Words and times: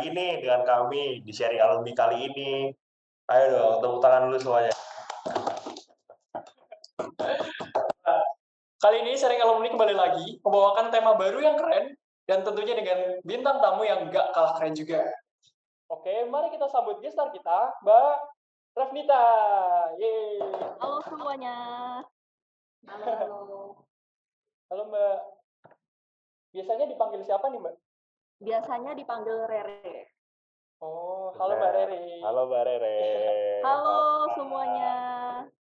lagi 0.00 0.16
nih 0.16 0.40
dengan 0.40 0.64
kami 0.64 1.20
di 1.20 1.28
seri 1.28 1.60
alumni 1.60 1.92
kali 1.92 2.24
ini. 2.32 2.72
Ayo 3.28 3.52
dong, 3.52 3.84
tepuk 3.84 4.00
tangan 4.00 4.32
dulu 4.32 4.40
semuanya. 4.40 4.72
Kali 8.80 8.96
ini 9.04 9.12
sering 9.12 9.44
alumni 9.44 9.68
kembali 9.68 9.92
lagi 9.92 10.40
membawakan 10.40 10.88
tema 10.88 11.20
baru 11.20 11.44
yang 11.44 11.60
keren 11.60 11.92
dan 12.24 12.40
tentunya 12.40 12.80
dengan 12.80 13.20
bintang 13.28 13.60
tamu 13.60 13.84
yang 13.84 14.08
gak 14.08 14.32
kalah 14.32 14.56
keren 14.56 14.72
juga. 14.72 15.04
Oke, 15.92 16.24
mari 16.32 16.48
kita 16.48 16.64
sambut 16.72 16.96
gestar 17.04 17.28
kita, 17.36 17.76
Mbak 17.84 18.14
Rafnita. 18.80 19.24
Yeay. 20.00 20.40
Halo 20.80 21.04
semuanya. 21.04 21.56
Halo, 22.88 23.04
halo. 23.20 23.60
Halo 24.72 24.82
Mbak. 24.88 25.18
Biasanya 26.56 26.88
dipanggil 26.88 27.20
siapa 27.20 27.52
nih 27.52 27.60
Mbak? 27.60 27.89
Biasanya 28.40 28.96
dipanggil 28.96 29.44
Rere. 29.44 30.08
Oh, 30.80 31.28
halo 31.36 31.60
Mbak 31.60 31.72
Rere. 31.76 32.00
Halo 32.24 32.40
Mbak 32.48 32.62
Rere. 32.64 32.96
Halo 33.68 33.98
semuanya. 34.32 34.94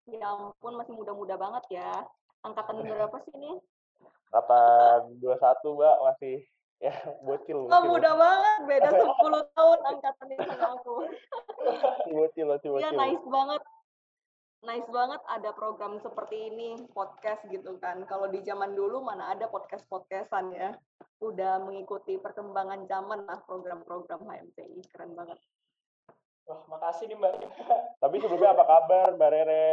Ya 0.05 0.29
ampun 0.29 0.77
masih 0.77 0.93
muda-muda 0.93 1.33
banget 1.33 1.65
ya. 1.73 2.05
Angkatan 2.45 2.81
berapa 2.85 3.17
sih 3.25 3.33
ini? 3.33 3.57
Angkatan 4.29 5.17
21 5.17 5.33
Mbak, 5.65 5.97
masih 6.05 6.35
ya 6.85 6.93
bocil. 7.25 7.65
Oh, 7.65 7.67
bocil. 7.67 7.89
muda 7.89 8.11
banget, 8.13 8.57
beda 8.69 8.89
10 8.93 9.57
tahun 9.57 9.79
angkatannya 9.89 10.37
sama 10.45 10.67
aku. 10.77 10.95
Masih 11.65 12.13
bocil, 12.13 12.45
masih 12.45 12.67
Iya, 12.69 12.89
bocil. 12.93 12.99
nice 13.01 13.25
banget. 13.25 13.61
Nice 14.59 14.91
banget 14.91 15.23
ada 15.31 15.55
program 15.55 16.03
seperti 16.03 16.51
ini, 16.51 16.75
podcast 16.91 17.39
gitu 17.47 17.79
kan. 17.79 18.03
Kalau 18.03 18.27
di 18.27 18.43
zaman 18.43 18.75
dulu 18.75 18.99
mana 18.99 19.31
ada 19.31 19.47
podcast-podcastan 19.47 20.51
ya. 20.51 20.75
Udah 21.23 21.63
mengikuti 21.63 22.19
perkembangan 22.19 22.83
zaman 22.83 23.23
lah 23.23 23.39
program-program 23.47 24.19
HMCI. 24.19 24.83
Keren 24.91 25.15
banget. 25.15 25.39
Wah, 26.43 26.59
makasih 26.67 27.07
nih 27.07 27.15
Mbak. 27.15 27.33
Tapi 28.03 28.15
sebelumnya 28.19 28.51
apa 28.51 28.63
kabar 28.67 29.15
Mbak 29.15 29.31
Rere? 29.31 29.67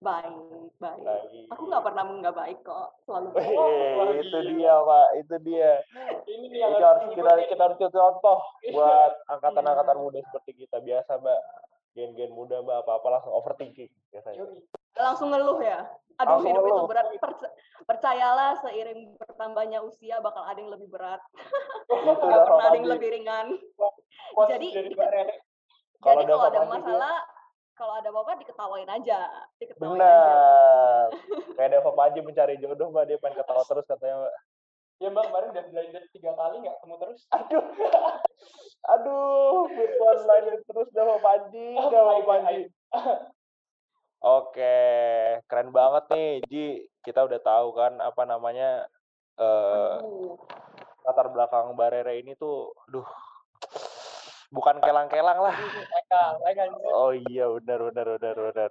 Baik, 0.00 0.36
baik. 0.80 1.04
Baik. 1.04 1.44
Aku 1.52 1.62
nggak 1.68 1.84
pernah 1.84 2.04
nggak 2.08 2.36
baik 2.36 2.58
kok. 2.64 2.88
Selalu 3.04 3.28
baik. 3.36 3.56
Wah, 3.60 4.08
itu 4.16 4.38
dia 4.56 4.74
Pak, 4.78 5.08
itu 5.20 5.36
dia. 5.44 5.72
Ini 6.24 6.46
Itu 6.48 6.80
harus 6.80 7.04
kita 7.12 7.32
kita 7.44 7.62
harus 7.68 7.78
contoh 7.92 8.38
buat 8.72 9.12
angkatan-angkatan 9.36 10.00
muda 10.00 10.24
seperti 10.32 10.64
kita 10.64 10.80
biasa 10.80 11.20
Mbak. 11.20 11.42
Gen-gen 11.94 12.30
muda 12.30 12.58
Mbak 12.58 12.76
apa-apa 12.82 13.06
langsung 13.08 13.32
overthinking 13.32 13.90
biasanya. 14.10 14.50
Langsung 14.94 15.30
ngeluh 15.30 15.58
ya. 15.58 15.86
Aduh 16.14 16.38
Langsung 16.38 16.50
hidup 16.50 16.62
itu 16.62 16.72
ngeluh. 16.72 16.86
berat. 16.86 17.06
Perc- 17.16 17.54
percayalah 17.84 18.50
seiring 18.58 19.14
bertambahnya 19.16 19.78
usia 19.80 20.18
bakal 20.18 20.42
ada 20.42 20.54
yang 20.56 20.70
lebih 20.70 20.86
berat. 20.88 21.22
Itu 21.86 21.94
Gak 22.02 22.18
udah 22.20 22.40
pernah 22.44 22.66
ada 22.66 22.76
yang 22.76 22.90
lebih 22.90 23.08
ringan. 23.10 23.46
Jadi, 24.44 24.68
Rere. 24.90 25.38
Kalau 25.98 26.20
Jadi 26.20 26.22
ada 26.24 26.32
kalau 26.32 26.44
ada 26.44 26.60
dia- 26.60 26.70
masalah, 26.70 27.14
kalau 27.72 27.94
ada 27.94 28.08
apa-apa 28.10 28.32
diketawain 28.36 28.90
aja. 28.90 29.18
Diketawain 29.56 29.94
aja. 29.94 30.04
Benar. 30.04 31.06
Kayak 31.56 31.68
ada 31.70 31.78
Papa 31.80 32.00
Haji 32.04 32.20
mencari 32.20 32.54
jodoh 32.58 32.90
Mbak, 32.90 33.04
dia 33.06 33.18
pengen 33.18 33.38
ketawa 33.38 33.62
terus 33.64 33.84
katanya 33.84 34.14
Mbak. 34.20 34.34
Ya 35.02 35.08
Mbak, 35.10 35.24
kemarin 35.26 35.48
udah 35.50 35.64
blinded 35.68 36.04
tiga 36.14 36.32
kali 36.38 36.54
nggak 36.62 36.76
ketemu 36.78 36.94
terus. 37.02 37.20
Aduh. 37.36 37.64
Aduh, 38.84 39.64
virtual 39.72 40.18
line 40.28 40.60
terus 40.62 40.88
dah 40.92 41.04
Papa 41.08 41.30
Haji, 41.40 41.68
Oh, 41.76 41.88
dah 41.88 42.02
Haji. 42.04 42.22
baik. 42.24 42.66
Oke, 44.24 44.78
keren 45.44 45.68
banget 45.68 46.04
nih 46.12 46.30
Ji. 46.48 46.66
Kita 47.04 47.28
udah 47.28 47.40
tahu 47.40 47.76
kan 47.76 48.00
apa 48.00 48.22
namanya 48.24 48.88
eh 49.36 49.96
Aduh. 50.00 50.40
latar 51.04 51.28
belakang 51.28 51.76
Mbak 51.76 51.88
Rere 51.92 52.14
ini 52.16 52.32
tuh, 52.32 52.72
duh, 52.88 53.04
bukan 54.48 54.80
kelang-kelang 54.80 55.36
lah. 55.36 55.52
Oh 56.88 57.12
iya, 57.12 57.44
benar, 57.60 57.92
benar, 57.92 58.06
benar, 58.16 58.36
benar. 58.40 58.70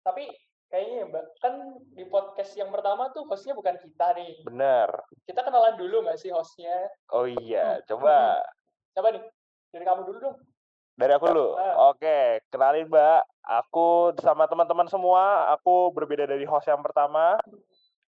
Tapi 0.00 0.24
kayaknya 0.72 0.96
ya 0.96 1.06
Mbak, 1.12 1.24
kan 1.36 1.54
di 1.92 2.04
podcast 2.08 2.56
yang 2.56 2.72
pertama 2.72 3.12
tuh 3.12 3.28
hostnya 3.28 3.52
bukan 3.52 3.76
kita 3.76 4.16
nih. 4.16 4.40
Benar. 4.48 4.88
Kita 5.28 5.44
kenalan 5.44 5.76
dulu 5.76 6.00
nggak 6.08 6.16
sih 6.16 6.32
hostnya? 6.32 6.88
Oh 7.12 7.28
iya, 7.28 7.84
coba 7.84 8.40
Siapa 8.96 9.12
nih? 9.12 9.22
Dari 9.68 9.84
kamu 9.84 10.08
dulu 10.08 10.18
dong. 10.18 10.36
dari 10.92 11.12
aku 11.16 11.24
dulu. 11.32 11.56
Ah. 11.56 11.92
Oke, 11.92 12.44
kenalin 12.48 12.88
Mbak. 12.88 13.20
Aku 13.42 14.12
sama 14.20 14.44
teman-teman 14.44 14.88
semua, 14.88 15.48
aku 15.52 15.88
berbeda 15.92 16.28
dari 16.28 16.44
host 16.44 16.68
yang 16.68 16.84
pertama. 16.84 17.40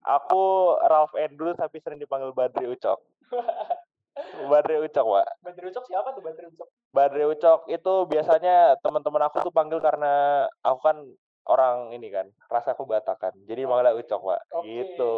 Aku 0.01 0.75
Ralph 0.81 1.13
Endul 1.17 1.53
tapi 1.53 1.77
sering 1.81 2.01
dipanggil 2.01 2.33
Badri 2.33 2.65
Ucok. 2.69 2.97
Badri 4.51 4.81
Ucok, 4.81 5.07
Pak. 5.07 5.29
Badri 5.45 5.65
Ucok 5.69 5.85
siapa 5.85 6.09
tuh 6.17 6.25
Badri 6.25 6.49
Ucok? 6.49 6.69
Badri 6.91 7.25
Ucok 7.29 7.61
itu 7.69 7.93
biasanya 8.09 8.81
teman-teman 8.81 9.29
aku 9.29 9.45
tuh 9.45 9.53
panggil 9.53 9.79
karena 9.79 10.45
aku 10.65 10.81
kan 10.81 10.97
orang 11.51 11.91
ini 11.91 12.09
kan, 12.15 12.31
rasa 12.47 12.79
aku 12.79 12.87
Batak 12.87 13.19
kan. 13.19 13.35
Jadi 13.51 13.67
manggilnya 13.67 13.99
Ucok, 13.99 14.21
Pak. 14.23 14.41
Oke. 14.63 14.71
Gitu. 14.71 15.15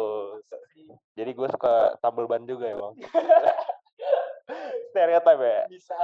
Jadi 1.13 1.31
gue 1.37 1.47
suka 1.53 1.93
tambel 2.01 2.25
ban 2.25 2.41
juga 2.49 2.73
emang. 2.73 2.97
Stereotip 4.89 5.39
ya. 5.39 5.61
Bisa. 5.69 5.97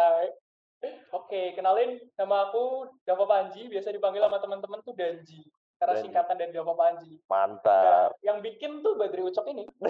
Oke, 1.11 1.57
kenalin 1.57 1.99
nama 2.15 2.49
aku 2.49 2.87
Dava 3.03 3.25
Panji, 3.27 3.67
biasa 3.67 3.91
dipanggil 3.91 4.23
sama 4.23 4.39
teman-teman 4.39 4.79
tuh 4.85 4.93
Danji. 4.93 5.43
Karena 5.75 5.97
Danji. 5.97 6.05
singkatan 6.07 6.35
dari 6.37 6.51
Dava 6.53 6.73
Panji. 6.77 7.19
Mantap. 7.27 8.13
Nah, 8.13 8.21
yang 8.23 8.39
bikin 8.39 8.79
tuh 8.85 8.95
Badri 8.95 9.25
Ucok 9.25 9.45
ini. 9.51 9.65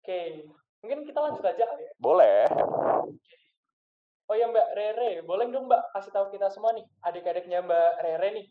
Oke, 0.00 0.20
mungkin 0.82 1.06
kita 1.06 1.18
lanjut 1.22 1.44
aja 1.44 1.64
kali 1.64 1.82
ya. 1.86 1.92
Boleh. 1.96 2.44
Oh 4.30 4.38
ya 4.38 4.46
Mbak 4.46 4.68
Rere, 4.78 5.26
boleh 5.26 5.50
dong 5.50 5.66
Mbak 5.66 5.90
kasih 5.90 6.14
tahu 6.14 6.30
kita 6.30 6.46
semua 6.54 6.70
nih, 6.70 6.86
adik-adiknya 7.02 7.66
Mbak 7.66 7.92
Rere 7.98 8.28
nih, 8.30 8.46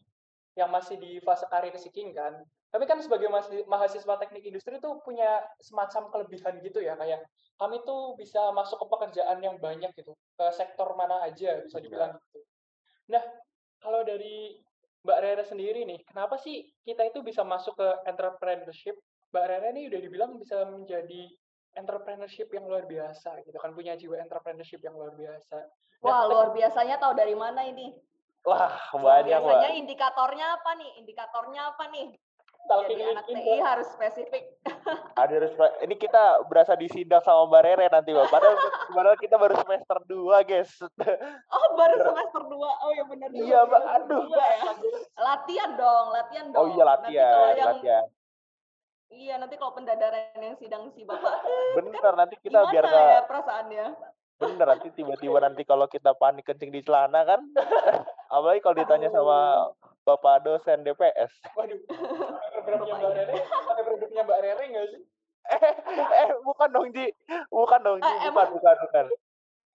yang 0.59 0.67
masih 0.67 0.99
di 0.99 1.23
fase 1.23 1.47
karir 1.47 1.71
seeking 1.79 2.11
kan. 2.11 2.35
Tapi 2.67 2.83
kan 2.83 2.99
sebagai 2.99 3.31
mahasi- 3.31 3.63
mahasiswa 3.63 4.19
teknik 4.19 4.43
industri 4.43 4.75
tuh 4.83 4.99
punya 5.07 5.39
semacam 5.63 6.11
kelebihan 6.11 6.59
gitu 6.59 6.83
ya, 6.83 6.99
kayak 6.99 7.23
kami 7.55 7.79
tuh 7.87 8.19
bisa 8.19 8.51
masuk 8.51 8.75
ke 8.83 8.85
pekerjaan 8.91 9.39
yang 9.39 9.55
banyak 9.55 9.87
gitu, 9.95 10.11
ke 10.35 10.45
sektor 10.51 10.91
mana 10.99 11.23
aja 11.23 11.63
bisa 11.63 11.79
dibilang 11.79 12.19
gitu. 12.27 12.43
Nah, 13.15 13.23
kalau 13.79 14.03
dari 14.03 14.59
Mbak 15.07 15.19
Rere 15.23 15.43
sendiri 15.47 15.87
nih, 15.87 16.03
kenapa 16.03 16.35
sih 16.35 16.67
kita 16.83 17.07
itu 17.07 17.23
bisa 17.23 17.47
masuk 17.47 17.79
ke 17.79 17.89
entrepreneurship? 18.03 18.99
Mbak 19.31 19.45
Rere 19.47 19.69
nih 19.71 19.87
udah 19.95 19.99
dibilang 20.03 20.31
bisa 20.35 20.67
menjadi 20.67 21.31
entrepreneurship 21.79 22.51
yang 22.51 22.67
luar 22.67 22.83
biasa 22.83 23.39
gitu 23.41 23.55
kan 23.55 23.71
punya 23.71 23.95
jiwa 23.95 24.19
entrepreneurship 24.19 24.79
yang 24.79 24.93
luar 24.93 25.15
biasa. 25.15 25.55
Nah, 25.55 26.03
Wah, 26.03 26.19
kita- 26.19 26.29
luar 26.29 26.47
biasanya 26.51 26.95
tahu 26.95 27.13
dari 27.13 27.33
mana 27.33 27.63
ini? 27.63 27.95
Wah, 28.43 28.71
banyak, 28.93 29.35
biasanya 29.35 29.75
indikatornya 29.77 30.45
apa 30.55 30.71
nih? 30.75 30.91
Indikatornya 30.97 31.61
apa 31.69 31.83
nih? 31.89 32.07
talking 32.61 33.01
Jadi 33.01 33.09
anak 33.09 33.25
TI 33.25 33.33
Mbak. 33.33 33.65
harus 33.65 33.87
spesifik. 33.89 34.43
Ada 35.17 35.35
respect. 35.41 35.73
Ini 35.81 35.95
kita 35.97 36.23
berasa 36.45 36.77
disindak 36.77 37.25
sama 37.25 37.49
Mbak 37.49 37.61
Rere 37.65 37.85
nanti, 37.89 38.13
Pak. 38.13 38.29
Padahal, 38.29 38.55
padahal 38.93 39.17
kita 39.17 39.35
baru 39.35 39.57
semester 39.57 39.97
2, 40.05 40.37
guys. 40.45 40.69
Oh, 41.49 41.67
baru 41.73 41.97
semester 41.99 42.41
2. 42.45 42.53
Oh 42.53 42.91
ya 42.93 43.03
benar. 43.09 43.27
Iya, 43.33 43.59
Mbak. 43.65 43.81
Aduh. 43.97 44.21
dua 44.23 44.45
ya. 44.45 44.71
Latihan 45.17 45.69
dong, 45.73 46.05
latihan 46.13 46.45
dong. 46.53 46.61
Oh 46.61 46.67
iya, 46.69 46.83
Nanti 46.85 47.01
latihan. 47.09 47.33
kalau 47.33 47.49
yang 47.49 47.69
latihan. 47.73 48.03
Iya 49.09 49.35
nanti 49.35 49.55
kalau 49.55 49.73
pendadaran 49.73 50.29
yang 50.35 50.55
sidang 50.55 50.89
si 50.93 51.01
Bapak 51.03 51.41
Bener, 51.73 52.13
nanti 52.15 52.35
kita 52.37 52.61
gimana 52.61 52.71
biar 52.71 52.85
ya 52.85 53.21
perasaannya? 53.25 53.85
bener 54.39 54.65
nanti 54.65 54.87
tiba-tiba 54.93 55.37
nanti 55.37 55.61
kalau 55.63 55.83
kita 55.85 56.15
panik 56.15 56.47
kencing 56.47 56.71
di 56.71 56.79
celana 56.79 57.27
kan? 57.27 57.43
Apalagi 58.31 58.61
kalau 58.61 58.77
ditanya 58.77 59.09
sama 59.09 59.67
bapak 60.01 60.41
dosen 60.41 60.79
DPS 60.81 61.43
Waduh, 61.53 61.75
Mbak 62.87 63.11
Rere, 63.11 63.35
pakai 63.43 63.83
produknya 63.83 64.21
Mbak 64.23 64.39
Rere 64.39 64.63
nggak 64.65 64.85
sih? 64.89 65.01
eh, 65.49 65.73
eh 66.23 66.29
bukan 66.39 66.69
dong 66.69 66.87
Ji. 66.89 67.09
Bukan 67.49 67.79
dong 67.81 67.97
Ji. 67.97 68.05
Bukan 68.05 68.15
Eh, 68.15 68.29
emang- 68.29 68.53
bukan 68.53 68.75
bukan. 68.79 69.05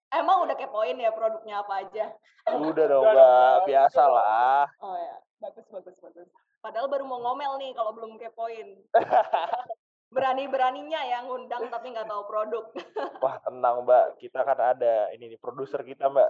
Emang 0.09 0.37
udah 0.41 0.55
kepoin 0.55 0.95
ya 0.95 1.11
produknya 1.11 1.55
apa 1.59 1.73
aja? 1.83 2.05
udah 2.47 2.85
dong 2.91 3.03
mbak. 3.03 3.13
Mbak. 3.13 3.65
biasa 3.67 4.01
lah 4.07 4.65
Oh 4.79 4.95
ya, 4.95 5.15
bagus 5.37 5.65
bagus 5.69 5.95
bagus. 5.99 6.25
Padahal 6.65 6.89
baru 6.89 7.05
mau 7.05 7.21
ngomel 7.21 7.61
nih 7.61 7.77
kalau 7.77 7.93
belum 7.93 8.17
kepoin. 8.17 8.81
Berani-beraninya 10.15 10.97
ya 11.05 11.21
ngundang 11.21 11.69
tapi 11.69 11.93
nggak 11.93 12.09
tahu 12.09 12.25
produk. 12.25 12.65
wah 13.23 13.37
tenang 13.45 13.85
mbak 13.85 14.17
kita 14.17 14.41
kan 14.41 14.57
ada 14.57 15.13
ini 15.13 15.29
nih 15.29 15.39
produser 15.39 15.85
kita 15.85 16.09
mbak 16.09 16.29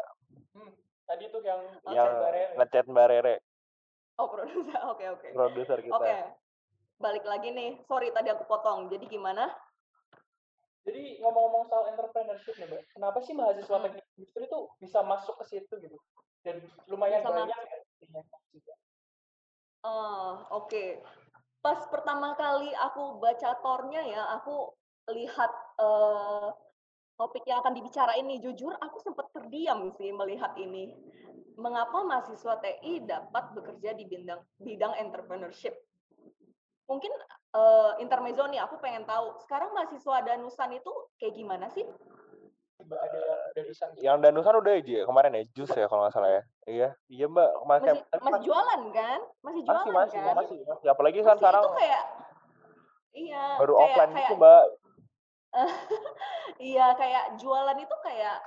Hmm, 0.56 0.72
tadi 1.08 1.28
tuh 1.32 1.40
yang 1.44 1.60
yang 1.88 2.08
Mbak 2.16 2.32
Rere. 2.32 2.54
ngechat 2.60 2.86
mbak 2.88 3.08
Rere 3.08 3.36
Oh 4.16 4.28
produser, 4.28 4.76
oke 4.92 5.06
oke. 5.16 5.28
produser 5.32 5.80
kita 5.80 5.96
Oke, 5.96 6.16
balik 7.00 7.24
lagi 7.24 7.52
nih. 7.52 7.80
Sorry 7.84 8.12
tadi 8.12 8.28
aku 8.32 8.44
potong. 8.44 8.88
Jadi 8.88 9.08
gimana? 9.08 9.52
Jadi 10.84 11.20
ngomong-ngomong 11.20 11.68
soal 11.68 11.92
entrepreneurship 11.92 12.56
nih, 12.56 12.68
Mbak. 12.70 12.82
Kenapa 12.92 13.18
sih 13.24 13.34
mahasiswa 13.34 13.76
Hmm. 13.76 13.84
teknik 13.88 14.06
industri 14.16 14.44
tuh 14.48 14.72
bisa 14.80 15.00
masuk 15.02 15.36
ke 15.40 15.46
situ 15.48 15.74
gitu? 15.80 15.98
Dan 16.44 16.60
lumayan 16.88 17.24
Bisa 17.24 17.32
banyak 17.32 17.52
ya. 17.52 17.80
Oh, 19.86 20.42
oke. 20.50 21.06
pas 21.62 21.82
pertama 21.90 22.38
kali 22.38 22.70
aku 22.78 23.18
baca 23.18 23.58
tornya 23.62 24.02
ya, 24.06 24.22
aku 24.38 24.70
lihat 25.10 25.50
uh, 25.82 26.54
topik 27.18 27.42
yang 27.50 27.62
akan 27.66 27.74
dibicarain 27.74 28.22
nih, 28.22 28.38
jujur 28.38 28.74
aku 28.78 29.02
sempat 29.02 29.34
terdiam 29.34 29.90
sih 29.98 30.14
melihat 30.14 30.54
ini. 30.62 30.94
Mengapa 31.58 32.06
mahasiswa 32.06 32.62
TI 32.62 33.02
dapat 33.06 33.58
bekerja 33.58 33.98
di 33.98 34.06
bidang 34.06 34.42
bidang 34.62 34.94
entrepreneurship? 35.02 35.74
Mungkin 36.86 37.10
uh, 37.58 37.98
intermezzo 37.98 38.46
nih, 38.46 38.62
aku 38.62 38.78
pengen 38.78 39.10
tahu. 39.10 39.42
Sekarang 39.42 39.74
mahasiswa 39.74 40.22
Danusan 40.22 40.70
itu 40.78 40.94
kayak 41.18 41.34
gimana 41.34 41.66
sih? 41.74 41.86
Ada 42.90 43.22
Danusan. 43.56 43.90
Yang 43.98 44.18
Danusan 44.22 44.56
udah 44.62 44.74
aja 44.78 45.00
kemarin 45.08 45.38
ya, 45.38 45.44
jus 45.56 45.72
ya 45.74 45.86
kalau 45.90 46.02
nggak 46.06 46.14
salah 46.14 46.32
ya. 46.32 46.42
Iya, 46.66 46.90
iya 47.10 47.26
Mbak. 47.26 47.52
Masih, 47.66 47.90
masih, 47.94 48.22
masih 48.22 48.42
jualan 48.46 48.82
kan? 48.94 49.20
Masih 49.42 49.62
jualan 49.66 49.86
masih, 49.86 49.92
masih, 49.94 50.20
kan? 50.20 50.36
Masih, 50.36 50.58
masih. 50.66 50.88
Apalagi 50.92 51.20
kan 51.24 51.36
sekarang 51.40 51.64
itu 51.64 51.74
kayak 51.80 52.04
Iya. 53.16 53.44
Baru 53.64 53.74
kayak, 53.80 53.86
offline 53.88 54.12
kayak, 54.12 54.22
gitu, 54.28 54.36
Mbak. 54.38 54.64
Iya, 56.60 56.86
kayak 57.00 57.26
jualan 57.40 57.78
itu 57.80 57.96
kayak 58.04 58.38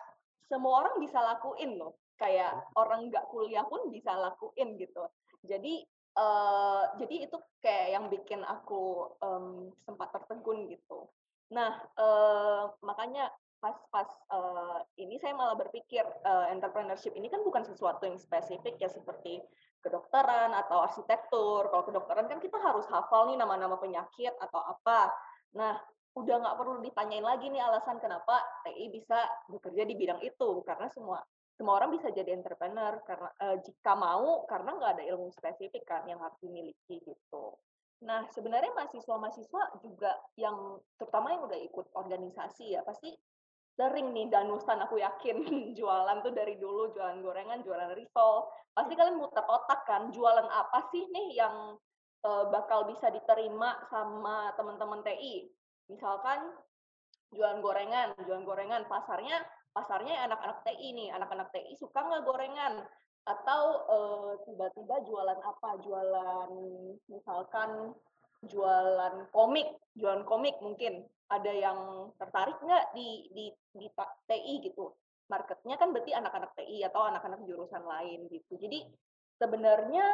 semua 0.48 0.84
orang 0.84 0.94
bisa 1.00 1.18
lakuin 1.20 1.80
loh. 1.80 1.96
Kayak 2.20 2.52
orang 2.76 3.08
nggak 3.08 3.28
kuliah 3.32 3.64
pun 3.64 3.88
bisa 3.88 4.12
lakuin 4.16 4.76
gitu. 4.76 5.08
Jadi 5.44 5.84
uh, 6.18 6.92
jadi 7.00 7.30
itu 7.30 7.36
kayak 7.64 7.86
yang 7.96 8.04
bikin 8.12 8.42
aku 8.44 9.12
um, 9.24 9.72
sempat 9.84 10.12
tertegun 10.12 10.68
gitu. 10.68 11.08
Nah, 11.52 11.80
uh, 11.96 12.72
makanya 12.84 13.32
pas-pas 13.58 14.06
uh, 14.30 14.80
ini 14.98 15.18
saya 15.18 15.34
malah 15.34 15.58
berpikir 15.58 16.06
uh, 16.22 16.46
entrepreneurship 16.50 17.14
ini 17.18 17.26
kan 17.26 17.42
bukan 17.42 17.66
sesuatu 17.66 18.06
yang 18.06 18.18
spesifik 18.18 18.78
ya 18.78 18.86
seperti 18.86 19.42
kedokteran 19.82 20.54
atau 20.54 20.82
arsitektur. 20.82 21.70
Kalau 21.70 21.84
kedokteran 21.86 22.26
kan 22.26 22.38
kita 22.42 22.58
harus 22.58 22.86
hafal 22.90 23.30
nih 23.30 23.38
nama-nama 23.38 23.78
penyakit 23.78 24.34
atau 24.38 24.58
apa. 24.62 25.10
Nah, 25.54 25.78
udah 26.18 26.36
nggak 26.42 26.56
perlu 26.58 26.82
ditanyain 26.82 27.22
lagi 27.22 27.46
nih 27.46 27.62
alasan 27.62 28.02
kenapa 28.02 28.42
TI 28.66 28.90
bisa 28.90 29.22
bekerja 29.46 29.86
di 29.86 29.94
bidang 29.94 30.18
itu 30.26 30.66
karena 30.66 30.90
semua 30.90 31.22
semua 31.54 31.78
orang 31.78 31.94
bisa 31.94 32.10
jadi 32.14 32.34
entrepreneur 32.34 33.02
karena 33.02 33.30
uh, 33.42 33.56
jika 33.62 33.92
mau 33.98 34.46
karena 34.46 34.78
nggak 34.78 34.92
ada 34.98 35.04
ilmu 35.14 35.30
spesifik 35.34 35.82
kan 35.86 36.06
yang 36.10 36.18
harus 36.22 36.38
dimiliki 36.42 37.02
gitu. 37.02 37.54
Nah 38.06 38.26
sebenarnya 38.30 38.70
mahasiswa-mahasiswa 38.78 39.62
juga 39.82 40.14
yang 40.38 40.78
terutama 40.98 41.34
yang 41.34 41.42
udah 41.50 41.58
ikut 41.58 41.86
organisasi 41.98 42.78
ya 42.78 42.86
pasti 42.86 43.10
sering 43.78 44.10
nih 44.10 44.26
danusan 44.26 44.82
aku 44.82 44.98
yakin 44.98 45.38
jualan 45.78 46.18
tuh 46.26 46.34
dari 46.34 46.58
dulu 46.58 46.90
jualan 46.90 47.22
gorengan 47.22 47.62
jualan 47.62 47.94
risol. 47.94 48.50
Pasti 48.74 48.98
kalian 48.98 49.22
muter 49.22 49.46
otak 49.46 49.86
kan 49.86 50.10
jualan 50.10 50.50
apa 50.50 50.90
sih 50.90 51.06
nih 51.06 51.38
yang 51.38 51.78
uh, 52.26 52.44
bakal 52.50 52.90
bisa 52.90 53.06
diterima 53.14 53.78
sama 53.86 54.50
teman-teman 54.58 55.06
TI 55.06 55.46
misalkan 55.86 56.52
jualan 57.30 57.62
gorengan, 57.62 58.18
jualan 58.26 58.44
gorengan 58.44 58.82
pasarnya 58.90 59.38
pasarnya 59.70 60.26
anak-anak 60.26 60.66
TI 60.66 60.90
nih, 60.98 61.08
anak-anak 61.14 61.54
TI 61.54 61.78
suka 61.78 62.02
nggak 62.02 62.26
gorengan? 62.26 62.82
Atau 63.28 63.62
uh, 63.86 64.32
tiba-tiba 64.42 65.06
jualan 65.06 65.38
apa? 65.38 65.70
Jualan 65.84 66.50
misalkan 67.06 67.94
jualan 68.46 69.26
komik, 69.34 69.66
jualan 69.98 70.22
komik 70.22 70.58
mungkin 70.62 71.02
ada 71.28 71.52
yang 71.52 72.10
tertarik 72.16 72.56
nggak 72.62 72.94
di, 72.94 73.28
di 73.34 73.46
di 73.74 73.86
TI 74.30 74.54
gitu. 74.64 74.94
Marketnya 75.28 75.76
kan 75.76 75.92
berarti 75.92 76.16
anak-anak 76.16 76.56
TI 76.56 76.86
atau 76.88 77.04
anak-anak 77.04 77.44
jurusan 77.44 77.84
lain 77.84 78.30
gitu. 78.32 78.56
Jadi 78.56 78.88
sebenarnya 79.36 80.06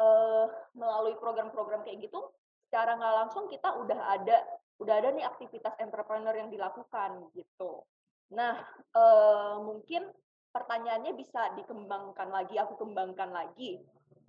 uh, 0.00 0.46
melalui 0.72 1.18
program-program 1.20 1.84
kayak 1.84 2.08
gitu, 2.08 2.32
secara 2.66 2.96
nggak 2.96 3.14
langsung 3.26 3.44
kita 3.52 3.76
udah 3.76 4.00
ada 4.16 4.36
udah 4.82 4.94
ada 4.98 5.08
nih 5.14 5.26
aktivitas 5.26 5.78
entrepreneur 5.78 6.34
yang 6.34 6.50
dilakukan 6.50 7.30
gitu. 7.38 7.86
Nah, 8.34 8.58
eh, 8.90 9.56
mungkin 9.62 10.10
pertanyaannya 10.50 11.14
bisa 11.14 11.54
dikembangkan 11.54 12.30
lagi, 12.30 12.58
aku 12.58 12.74
kembangkan 12.82 13.30
lagi. 13.30 13.78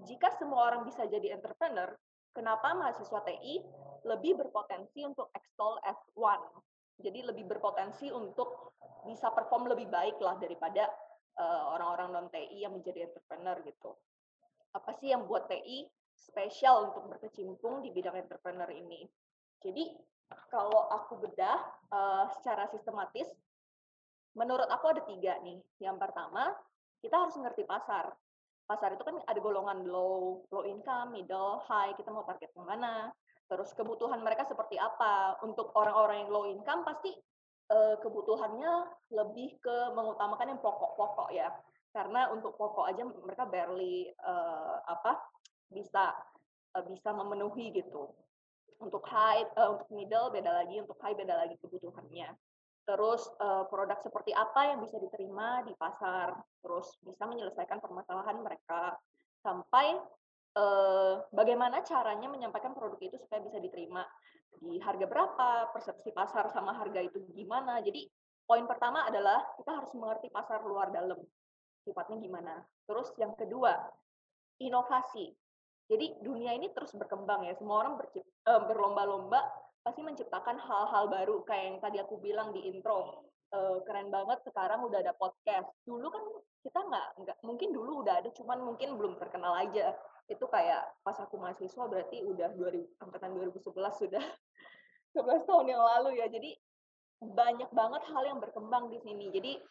Jika 0.06 0.36
semua 0.38 0.70
orang 0.70 0.86
bisa 0.86 1.08
jadi 1.10 1.34
entrepreneur, 1.34 1.96
kenapa 2.36 2.76
mahasiswa 2.76 3.24
TI 3.24 3.64
lebih 4.04 4.36
berpotensi 4.38 5.08
untuk 5.08 5.32
extol 5.32 5.80
F1? 5.82 6.44
Jadi 7.00 7.20
lebih 7.24 7.48
berpotensi 7.48 8.12
untuk 8.12 8.76
bisa 9.08 9.32
perform 9.32 9.72
lebih 9.72 9.88
baik 9.88 10.20
lah 10.20 10.36
daripada 10.36 10.86
orang-orang 11.76 12.10
uh, 12.12 12.14
non 12.16 12.28
TI 12.32 12.64
yang 12.64 12.76
menjadi 12.76 13.12
entrepreneur 13.12 13.60
gitu. 13.64 13.92
Apa 14.76 14.92
sih 15.00 15.12
yang 15.12 15.28
buat 15.28 15.48
TI 15.48 15.88
spesial 16.16 16.92
untuk 16.92 17.12
berkecimpung 17.12 17.84
di 17.84 17.92
bidang 17.92 18.16
entrepreneur 18.16 18.68
ini? 18.72 19.04
Jadi 19.60 19.92
kalau 20.48 20.88
aku 20.92 21.20
bedah 21.22 21.60
uh, 21.92 22.26
secara 22.40 22.66
sistematis, 22.72 23.28
menurut 24.34 24.68
aku 24.72 24.96
ada 24.96 25.02
tiga 25.04 25.36
nih. 25.44 25.60
Yang 25.84 25.98
pertama, 26.00 26.56
kita 27.04 27.16
harus 27.20 27.36
mengerti 27.38 27.64
pasar. 27.68 28.16
Pasar 28.66 28.98
itu 28.98 29.06
kan 29.06 29.22
ada 29.30 29.38
golongan 29.38 29.86
low, 29.86 30.42
low 30.50 30.64
income, 30.66 31.14
middle, 31.14 31.62
high. 31.70 31.94
Kita 31.94 32.10
mau 32.10 32.26
target 32.26 32.50
yang 32.58 32.66
mana? 32.66 33.14
Terus 33.46 33.70
kebutuhan 33.78 34.26
mereka 34.26 34.50
seperti 34.50 34.82
apa? 34.82 35.38
Untuk 35.46 35.70
orang-orang 35.78 36.26
yang 36.26 36.32
low 36.34 36.50
income 36.50 36.82
pasti 36.82 37.14
uh, 37.70 38.02
kebutuhannya 38.02 38.90
lebih 39.14 39.62
ke 39.62 39.78
mengutamakan 39.94 40.58
yang 40.58 40.62
pokok-pokok 40.66 41.30
ya. 41.30 41.54
Karena 41.94 42.34
untuk 42.34 42.58
pokok 42.58 42.90
aja 42.90 43.06
mereka 43.06 43.46
barely 43.46 44.10
uh, 44.26 44.82
apa 44.90 45.22
bisa 45.70 46.18
uh, 46.74 46.84
bisa 46.90 47.14
memenuhi 47.14 47.70
gitu 47.70 48.12
untuk 48.82 49.06
high, 49.08 49.46
uh, 49.56 49.78
untuk 49.78 49.88
middle 49.94 50.34
beda 50.34 50.52
lagi, 50.52 50.82
untuk 50.82 50.98
high 51.00 51.16
beda 51.16 51.38
lagi 51.38 51.56
kebutuhannya. 51.64 52.34
Terus 52.86 53.26
uh, 53.42 53.66
produk 53.66 53.98
seperti 53.98 54.30
apa 54.30 54.70
yang 54.70 54.80
bisa 54.86 55.02
diterima 55.02 55.66
di 55.66 55.74
pasar, 55.74 56.38
terus 56.62 56.94
bisa 57.02 57.26
menyelesaikan 57.26 57.82
permasalahan 57.82 58.38
mereka 58.46 58.94
sampai 59.42 59.98
uh, 60.54 61.26
bagaimana 61.34 61.82
caranya 61.82 62.30
menyampaikan 62.30 62.78
produk 62.78 63.02
itu 63.02 63.18
supaya 63.18 63.42
bisa 63.42 63.58
diterima 63.58 64.06
di 64.62 64.78
harga 64.80 65.06
berapa, 65.10 65.74
persepsi 65.74 66.14
pasar 66.14 66.54
sama 66.54 66.78
harga 66.78 67.02
itu 67.02 67.26
gimana. 67.34 67.82
Jadi 67.82 68.06
poin 68.46 68.70
pertama 68.70 69.10
adalah 69.10 69.42
kita 69.58 69.82
harus 69.82 69.92
mengerti 69.98 70.30
pasar 70.30 70.62
luar 70.62 70.94
dalam 70.94 71.18
sifatnya 71.82 72.22
gimana. 72.22 72.62
Terus 72.86 73.10
yang 73.18 73.34
kedua, 73.34 73.82
inovasi. 74.62 75.34
Jadi 75.86 76.22
dunia 76.22 76.54
ini 76.54 76.70
terus 76.74 76.94
berkembang 76.98 77.46
ya. 77.46 77.54
Semua 77.58 77.86
orang 77.86 77.98
berlomba-lomba 78.46 79.42
pasti 79.86 80.02
menciptakan 80.02 80.58
hal-hal 80.58 81.06
baru 81.14 81.46
kayak 81.46 81.64
yang 81.70 81.78
tadi 81.78 81.98
aku 82.02 82.18
bilang 82.18 82.50
di 82.50 82.66
intro. 82.66 83.22
Uh, 83.54 83.78
keren 83.86 84.10
banget 84.10 84.42
sekarang 84.42 84.82
udah 84.82 85.06
ada 85.06 85.14
podcast. 85.14 85.70
Dulu 85.86 86.10
kan 86.10 86.24
kita 86.66 86.82
nggak 86.82 87.08
nggak 87.22 87.38
mungkin 87.46 87.70
dulu 87.70 88.02
udah 88.02 88.18
ada 88.18 88.34
cuman 88.34 88.66
mungkin 88.66 88.98
belum 88.98 89.22
terkenal 89.22 89.54
aja. 89.54 89.94
Itu 90.26 90.50
kayak 90.50 91.06
pas 91.06 91.14
aku 91.22 91.38
mahasiswa 91.38 91.86
berarti 91.86 92.26
udah 92.26 92.58
2000 92.58 93.06
angkatan 93.06 93.38
2011 93.38 94.02
sudah 94.02 94.26
11 95.14 95.46
tahun 95.46 95.66
yang 95.70 95.84
lalu 95.86 96.18
ya. 96.18 96.28
Jadi 96.34 96.58
banyak 97.22 97.70
banget 97.70 98.02
hal 98.10 98.24
yang 98.26 98.42
berkembang 98.42 98.90
di 98.90 98.98
sini. 99.06 99.30
Jadi 99.30 99.62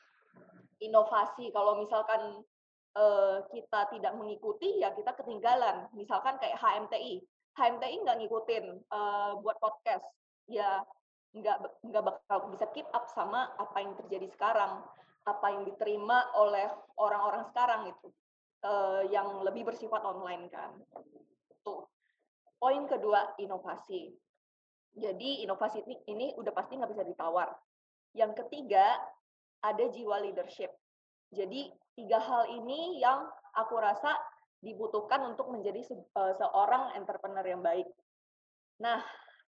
inovasi 0.79 1.51
kalau 1.51 1.83
misalkan 1.83 2.47
uh, 2.95 3.43
kita 3.51 3.91
tidak 3.91 4.15
mengikuti 4.15 4.79
ya 4.79 4.95
kita 4.95 5.11
ketinggalan. 5.19 5.91
Misalkan 5.99 6.39
kayak 6.39 6.63
HMTI, 6.63 7.19
HMTI 7.55 8.03
nggak 8.03 8.19
ngikutin 8.19 8.65
uh, 8.91 9.39
buat 9.39 9.57
podcast, 9.63 10.07
ya 10.51 10.83
nggak 11.35 11.87
nggak 11.87 12.03
bakal 12.03 12.51
bisa 12.51 12.67
keep 12.75 12.87
up 12.91 13.07
sama 13.11 13.51
apa 13.59 13.79
yang 13.79 13.95
terjadi 13.99 14.27
sekarang, 14.35 14.83
apa 15.27 15.47
yang 15.51 15.63
diterima 15.67 16.35
oleh 16.35 16.67
orang-orang 16.99 17.47
sekarang 17.51 17.91
itu, 17.91 18.09
uh, 18.67 19.03
yang 19.11 19.43
lebih 19.47 19.67
bersifat 19.67 20.03
online 20.03 20.51
kan. 20.51 20.75
Tuh. 21.63 21.87
Poin 22.59 22.87
kedua 22.91 23.39
inovasi. 23.39 24.11
Jadi 24.95 25.43
inovasi 25.43 25.83
ini, 25.83 25.97
ini 26.07 26.27
udah 26.39 26.55
pasti 26.55 26.79
nggak 26.79 26.91
bisa 26.91 27.03
ditawar. 27.07 27.51
Yang 28.15 28.47
ketiga 28.47 28.95
ada 29.63 29.85
jiwa 29.91 30.23
leadership. 30.23 30.71
Jadi 31.35 31.71
tiga 31.99 32.19
hal 32.23 32.47
ini 32.51 33.03
yang 33.03 33.27
aku 33.59 33.75
rasa 33.79 34.15
dibutuhkan 34.65 35.21
untuk 35.29 35.53
menjadi 35.53 35.85
se 35.85 35.95
uh, 35.95 36.35
seorang 36.41 36.97
entrepreneur 36.97 37.45
yang 37.45 37.61
baik. 37.61 37.85
Nah, 38.81 39.05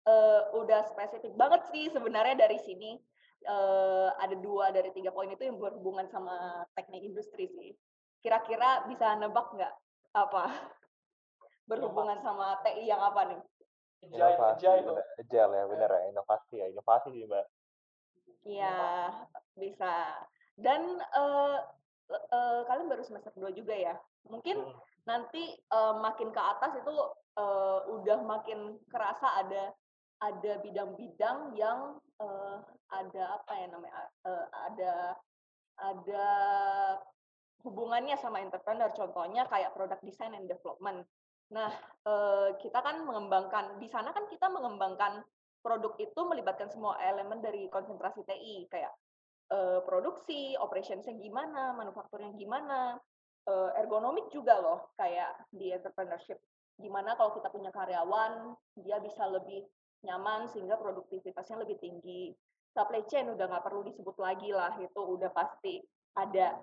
uh, 0.05 0.41
udah 0.59 0.85
spesifik 0.91 1.33
banget 1.39 1.63
sih 1.71 1.87
sebenarnya 1.89 2.35
dari 2.35 2.59
sini. 2.59 2.99
Uh, 3.45 4.09
ada 4.17 4.33
dua 4.41 4.73
dari 4.73 4.89
tiga 4.89 5.13
poin 5.13 5.29
itu 5.29 5.45
yang 5.45 5.61
berhubungan 5.61 6.09
sama 6.09 6.65
teknik 6.73 7.05
industri 7.05 7.45
sih. 7.53 7.71
Kira-kira 8.19 8.89
bisa 8.89 9.13
nebak 9.21 9.53
nggak 9.53 9.73
apa 10.17 10.49
berhubungan 11.69 12.17
sama 12.25 12.57
TI 12.65 12.89
yang 12.89 13.01
apa 13.01 13.21
nih? 13.29 13.41
Inovasi, 14.05 14.69
agile 15.17 15.49
ya 15.57 15.65
benar 15.65 15.89
ya 15.89 16.01
inovasi 16.13 16.55
ya 16.61 16.67
inovasi 16.69 17.09
sih 17.09 17.25
mbak. 17.25 17.45
Iya 18.45 18.77
bisa. 19.57 19.93
Dan 20.57 21.01
uh, 21.01 21.57
uh, 22.09 22.61
kalian 22.69 22.89
baru 22.89 23.01
semester 23.01 23.33
2 23.33 23.57
juga 23.57 23.73
ya. 23.73 23.97
Mungkin 24.29 24.61
hmm. 24.61 24.94
Nanti 25.05 25.53
uh, 25.69 26.01
makin 26.01 26.33
ke 26.33 26.41
atas 26.41 26.81
itu 26.81 26.95
uh, 27.37 27.79
udah 28.01 28.19
makin 28.25 28.77
kerasa 28.89 29.45
ada 29.45 29.73
ada 30.23 30.53
bidang-bidang 30.63 31.53
yang 31.53 32.01
uh, 32.21 32.57
ada 32.89 33.23
apa 33.41 33.51
ya 33.53 33.67
namanya 33.69 33.93
uh, 34.25 34.45
ada 34.71 34.93
ada 35.75 36.25
hubungannya 37.65 38.15
sama 38.17 38.41
entrepreneur. 38.41 38.89
Contohnya 38.93 39.45
kayak 39.49 39.73
product 39.73 40.05
design 40.05 40.37
and 40.37 40.47
development. 40.49 41.05
Nah 41.53 41.69
uh, 42.07 42.55
kita 42.57 42.81
kan 42.81 43.05
mengembangkan 43.05 43.77
di 43.77 43.89
sana 43.89 44.09
kan 44.15 44.25
kita 44.29 44.49
mengembangkan 44.49 45.21
produk 45.61 45.97
itu 45.97 46.21
melibatkan 46.25 46.69
semua 46.69 46.97
elemen 47.01 47.41
dari 47.41 47.65
konsentrasi 47.73 48.21
TI 48.21 48.69
kayak 48.69 48.93
uh, 49.49 49.81
produksi 49.81 50.53
operationsnya 50.61 51.17
gimana 51.17 51.73
manufakturnya 51.73 52.37
gimana 52.37 53.01
uh, 53.49 53.71
ergonomik 53.77 54.29
juga 54.33 54.57
loh 54.59 54.93
kayak 54.97 55.49
di 55.53 55.71
entrepreneurship. 55.73 56.37
Gimana 56.75 57.15
kalau 57.15 57.31
kita 57.37 57.47
punya 57.49 57.71
karyawan 57.71 58.53
dia 58.75 58.99
bisa 58.99 59.23
lebih 59.29 59.63
nyaman 60.03 60.49
sehingga 60.51 60.77
produktivitasnya 60.77 61.63
lebih 61.63 61.79
tinggi. 61.79 62.35
Supply 62.75 63.07
chain 63.07 63.31
udah 63.31 63.47
nggak 63.47 63.65
perlu 63.65 63.87
disebut 63.87 64.17
lagi 64.19 64.51
lah 64.51 64.75
itu 64.77 64.99
udah 64.99 65.31
pasti 65.31 65.79
ada. 66.17 66.59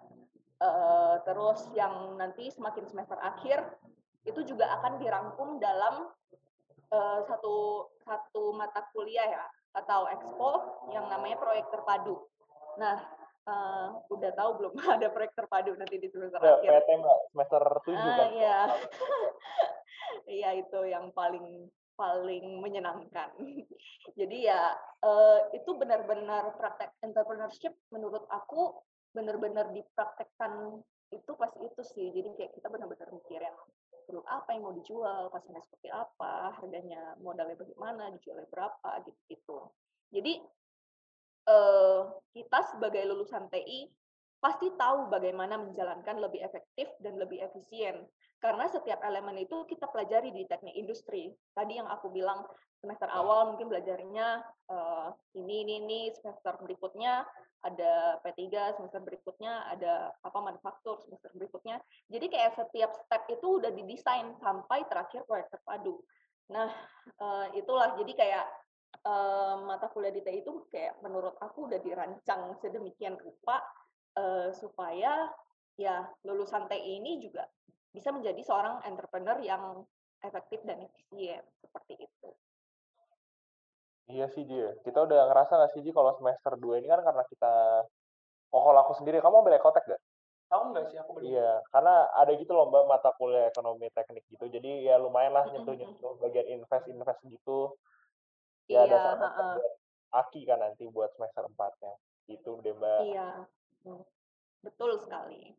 Uh, 0.63 1.19
terus 1.27 1.67
yang 1.75 2.15
nanti 2.15 2.47
semakin 2.47 2.87
semester 2.87 3.19
akhir 3.19 3.67
itu 4.23 4.47
juga 4.47 4.71
akan 4.79 5.03
dirangkum 5.03 5.59
dalam 5.59 6.07
uh, 6.95 7.21
satu 7.27 7.89
satu 8.07 8.55
mata 8.55 8.87
kuliah 8.95 9.27
ya 9.27 9.45
atau 9.75 10.07
expo 10.07 10.51
yang 10.95 11.11
namanya 11.11 11.41
proyek 11.41 11.67
terpadu. 11.73 12.23
Nah 12.79 13.03
uh, 13.47 13.99
udah 14.11 14.31
tahu 14.35 14.51
belum 14.63 14.75
ada 14.99 15.09
proyek 15.11 15.33
terpadu 15.39 15.75
nanti 15.79 15.97
di 15.99 16.09
semester 16.11 16.41
ya, 16.43 16.59
akhir 16.59 16.71
PT 16.85 16.89
mbak 17.01 17.19
semester 17.33 17.63
tujuh 17.87 18.11
ah, 18.11 18.17
kan 18.19 18.29
iya 18.35 18.59
iya 20.41 20.51
itu 20.59 20.79
yang 20.87 21.11
paling 21.15 21.71
paling 21.97 22.59
menyenangkan. 22.61 23.31
Jadi 24.19 24.49
ya 24.49 24.75
uh, 25.05 25.39
itu 25.55 25.71
benar-benar 25.77 26.57
praktek 26.57 26.93
entrepreneurship 27.05 27.77
menurut 27.93 28.25
aku 28.33 28.81
benar-benar 29.13 29.71
dipraktekkan 29.71 30.83
itu 31.13 31.33
pas 31.37 31.53
itu 31.61 31.83
sih. 31.95 32.09
Jadi 32.11 32.29
kayak 32.35 32.53
kita 32.57 32.73
benar-benar 32.73 33.13
mikirin 33.13 33.55
produk 34.09 34.27
apa 34.27 34.49
yang 34.57 34.67
mau 34.67 34.75
dijual, 34.75 35.31
pasarnya 35.31 35.63
seperti 35.63 35.89
apa, 35.95 36.51
harganya 36.59 37.15
modalnya 37.23 37.55
bagaimana, 37.55 38.11
dijualnya 38.19 38.51
berapa 38.51 38.91
gitu-gitu. 39.07 39.71
Jadi 40.11 40.43
uh, 41.49 42.11
kita 42.33 42.59
sebagai 42.75 43.03
lulusan 43.09 43.49
TI 43.51 43.89
pasti 44.43 44.75
tahu 44.75 45.07
bagaimana 45.07 45.55
menjalankan 45.55 46.19
lebih 46.19 46.43
efektif 46.43 46.91
dan 46.99 47.15
lebih 47.15 47.39
efisien 47.47 48.03
karena 48.43 48.67
setiap 48.67 48.99
elemen 49.07 49.39
itu 49.39 49.63
kita 49.71 49.87
pelajari 49.87 50.35
di 50.35 50.43
teknik 50.51 50.75
industri. 50.75 51.31
Tadi 51.55 51.79
yang 51.79 51.87
aku 51.87 52.11
bilang 52.11 52.43
semester 52.83 53.07
awal 53.07 53.55
mungkin 53.55 53.71
belajarnya 53.71 54.43
uh, 54.67 55.15
ini 55.39 55.63
ini 55.63 55.75
ini 55.87 56.01
semester 56.19 56.59
berikutnya 56.59 57.23
ada 57.63 58.19
P3, 58.27 58.75
semester 58.75 58.99
berikutnya 58.99 59.71
ada 59.71 60.11
apa 60.27 60.39
manufaktur, 60.43 60.99
semester 61.07 61.31
berikutnya. 61.39 61.79
Jadi 62.11 62.27
kayak 62.27 62.59
setiap 62.59 62.91
step 63.07 63.23
itu 63.31 63.63
udah 63.63 63.71
didesain 63.71 64.35
sampai 64.43 64.83
terakhir 64.91 65.23
proyek 65.31 65.47
terpadu. 65.55 66.03
Nah, 66.51 66.67
uh, 67.23 67.47
itulah 67.55 67.95
jadi 67.95 68.13
kayak 68.19 68.45
uh, 69.07 69.57
mata 69.67 69.87
kuliah 69.91 70.15
di 70.15 70.23
TI 70.23 70.43
itu 70.43 70.67
kayak 70.71 71.01
menurut 71.03 71.37
aku 71.39 71.71
udah 71.71 71.81
dirancang 71.83 72.55
sedemikian 72.59 73.19
rupa 73.19 73.63
uh, 74.19 74.51
supaya 74.55 75.31
ya 75.79 76.07
lulusan 76.27 76.69
TI 76.69 77.01
ini 77.03 77.23
juga 77.23 77.49
bisa 77.93 78.09
menjadi 78.11 78.41
seorang 78.41 78.81
entrepreneur 78.89 79.37
yang 79.43 79.85
efektif 80.23 80.63
dan 80.65 80.81
efisien 80.81 81.43
seperti 81.61 82.09
itu. 82.09 82.29
Iya 84.11 84.27
sih 84.29 84.45
dia. 84.45 84.77
Kita 84.83 85.07
udah 85.07 85.31
ngerasa 85.31 85.57
nggak 85.57 85.73
sih 85.73 85.81
Ji 85.85 85.91
kalau 85.95 86.13
semester 86.19 86.59
2 86.59 86.83
ini 86.83 86.89
kan 86.91 87.01
karena 87.01 87.25
kita 87.31 87.53
Oh 88.53 88.63
kalau 88.69 88.81
aku 88.85 88.93
sendiri, 89.01 89.19
kamu 89.25 89.41
ambil 89.41 89.57
ekotek 89.57 89.85
gak? 89.89 90.03
Aku 90.53 90.63
enggak 90.69 90.85
sih, 90.93 91.01
aku 91.01 91.17
belum. 91.17 91.25
Iya, 91.25 91.65
karena 91.73 91.95
ada 92.13 92.33
gitu 92.37 92.53
loh 92.53 92.69
mbak 92.69 92.85
mata 92.85 93.09
kuliah 93.17 93.49
ekonomi 93.49 93.89
teknik 93.97 94.29
gitu. 94.29 94.45
Jadi 94.53 94.85
ya 94.85 95.01
lumayan 95.01 95.33
lah 95.33 95.49
nyentuh-nyentuh 95.49 96.21
bagian 96.21 96.61
invest-invest 96.61 97.25
gitu. 97.25 97.73
Ya 98.73 98.89
iya, 98.89 98.97
ada 98.97 99.01
uh, 99.21 99.57
Aki 100.13 100.49
kan 100.49 100.65
nanti 100.65 100.89
buat 100.89 101.13
semester 101.13 101.45
4-nya. 101.45 101.93
Gitu 102.29 102.51
deh 102.65 102.73
mbak. 102.73 103.01
Iya, 103.05 103.29
betul. 104.65 104.97
Sekali. 104.97 105.53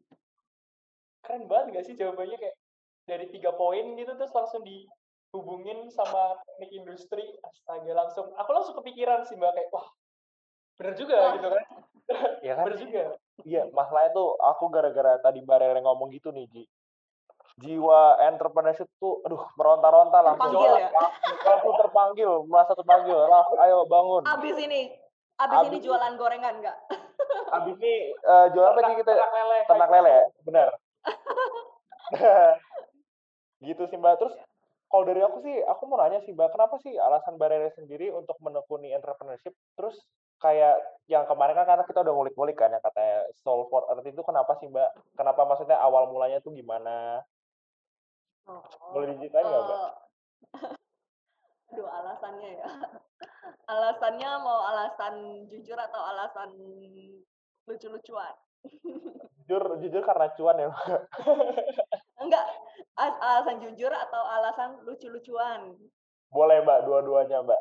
Keren 1.21 1.45
banget 1.45 1.65
gak 1.77 1.85
sih 1.85 1.95
jawabannya 1.95 2.37
kayak 2.41 2.57
dari 3.05 3.25
tiga 3.29 3.53
poin 3.53 3.95
gitu 3.95 4.11
terus 4.17 4.33
langsung 4.33 4.65
dihubungin 4.65 5.93
sama 5.93 6.41
teknik 6.49 6.71
industri. 6.73 7.25
Astaga 7.45 7.93
langsung 7.93 8.33
aku 8.33 8.49
langsung 8.49 8.75
kepikiran 8.81 9.23
sih 9.29 9.37
mbak 9.37 9.53
kayak 9.53 9.69
wah 9.71 9.87
bener 10.73 10.93
juga 10.97 11.15
wah. 11.15 11.33
gitu 11.37 11.47
kan. 11.53 11.63
Ya 12.47 12.53
kan? 12.59 12.65
Bener 12.67 12.79
juga. 12.81 13.03
Iya 13.45 13.61
masalahnya 13.71 14.11
tuh 14.11 14.35
aku 14.41 14.67
gara-gara 14.73 15.21
tadi 15.21 15.39
mbak 15.45 15.61
Rere 15.61 15.79
ngomong 15.85 16.11
gitu 16.11 16.33
nih 16.33 16.49
Ji 16.51 16.63
jiwa 17.61 18.17
entrepreneurship 18.17 18.89
tuh 18.97 19.21
aduh 19.21 19.45
meronta-ronta 19.53 20.25
langsung 20.25 20.57
terpanggil 20.57 20.73
ya? 20.81 20.89
langsung 21.45 21.73
terpanggil 21.77 22.31
merasa 22.49 22.73
terpanggil. 22.73 23.19
Lah 23.29 23.45
ayo 23.67 23.85
bangun. 23.85 24.25
Abis 24.25 24.57
ini 24.57 24.89
abis, 25.37 25.57
abis 25.61 25.69
ini 25.69 25.79
jualan 25.85 26.13
gorengan 26.17 26.55
nggak? 26.63 26.77
Abis 27.53 27.75
ini 27.77 27.95
uh, 28.25 28.47
jualan 28.49 28.73
apa 28.73 28.97
kita? 28.97 29.11
Ternak 29.13 29.33
lele. 29.37 29.59
Ternak 29.69 29.89
lele 29.93 30.09
ya? 30.09 30.23
Benar. 30.41 30.67
Gitu 33.69 33.83
sih 33.87 33.97
mbak. 34.01 34.17
Terus 34.17 34.33
kalau 34.89 35.05
dari 35.05 35.21
aku 35.21 35.41
sih 35.45 35.55
aku 35.65 35.89
mau 35.89 36.01
nanya 36.01 36.25
sih 36.25 36.33
mbak 36.33 36.53
kenapa 36.57 36.81
sih 36.81 36.97
alasan 36.97 37.37
mbak 37.37 37.49
Rere 37.53 37.69
sendiri 37.77 38.09
untuk 38.09 38.37
menekuni 38.41 38.89
entrepreneurship? 38.97 39.53
Terus 39.77 39.93
kayak 40.41 40.81
yang 41.05 41.29
kemarin 41.29 41.53
kan 41.53 41.69
karena 41.69 41.85
kita 41.85 42.01
udah 42.01 42.13
ngulik-ngulik 42.17 42.57
kan 42.57 42.73
ya 42.73 42.81
katanya 42.81 43.29
Soul 43.45 43.69
for 43.69 43.85
Earth 43.93 44.09
itu 44.09 44.25
kenapa 44.25 44.57
sih 44.57 44.67
mbak? 44.73 44.89
Kenapa 45.13 45.45
maksudnya 45.45 45.77
awal 45.77 46.09
mulanya 46.09 46.41
tuh 46.41 46.49
gimana 46.49 47.21
oh, 48.49 48.63
boleh 48.93 49.15
diceritain 49.15 49.45
nggak 49.45 49.61
uh, 49.61 49.67
mbak 49.67 49.91
Aduh 51.73 51.89
alasannya 51.89 52.49
ya. 52.61 52.69
Alasannya 53.73 54.29
mau 54.45 54.61
alasan 54.69 55.49
jujur 55.49 55.73
atau 55.73 56.01
alasan 56.05 56.53
lucu-lucuan? 57.65 58.35
Jujur 59.43 59.75
jujur 59.83 59.99
karena 60.07 60.31
cuan 60.39 60.55
ya 60.55 60.71
enggak 62.15 62.45
alasan 62.95 63.59
jujur 63.59 63.91
atau 63.91 64.23
alasan 64.23 64.79
lucu-lucuan? 64.87 65.75
Boleh 66.31 66.63
mbak 66.63 66.87
dua-duanya 66.87 67.43
mbak. 67.43 67.59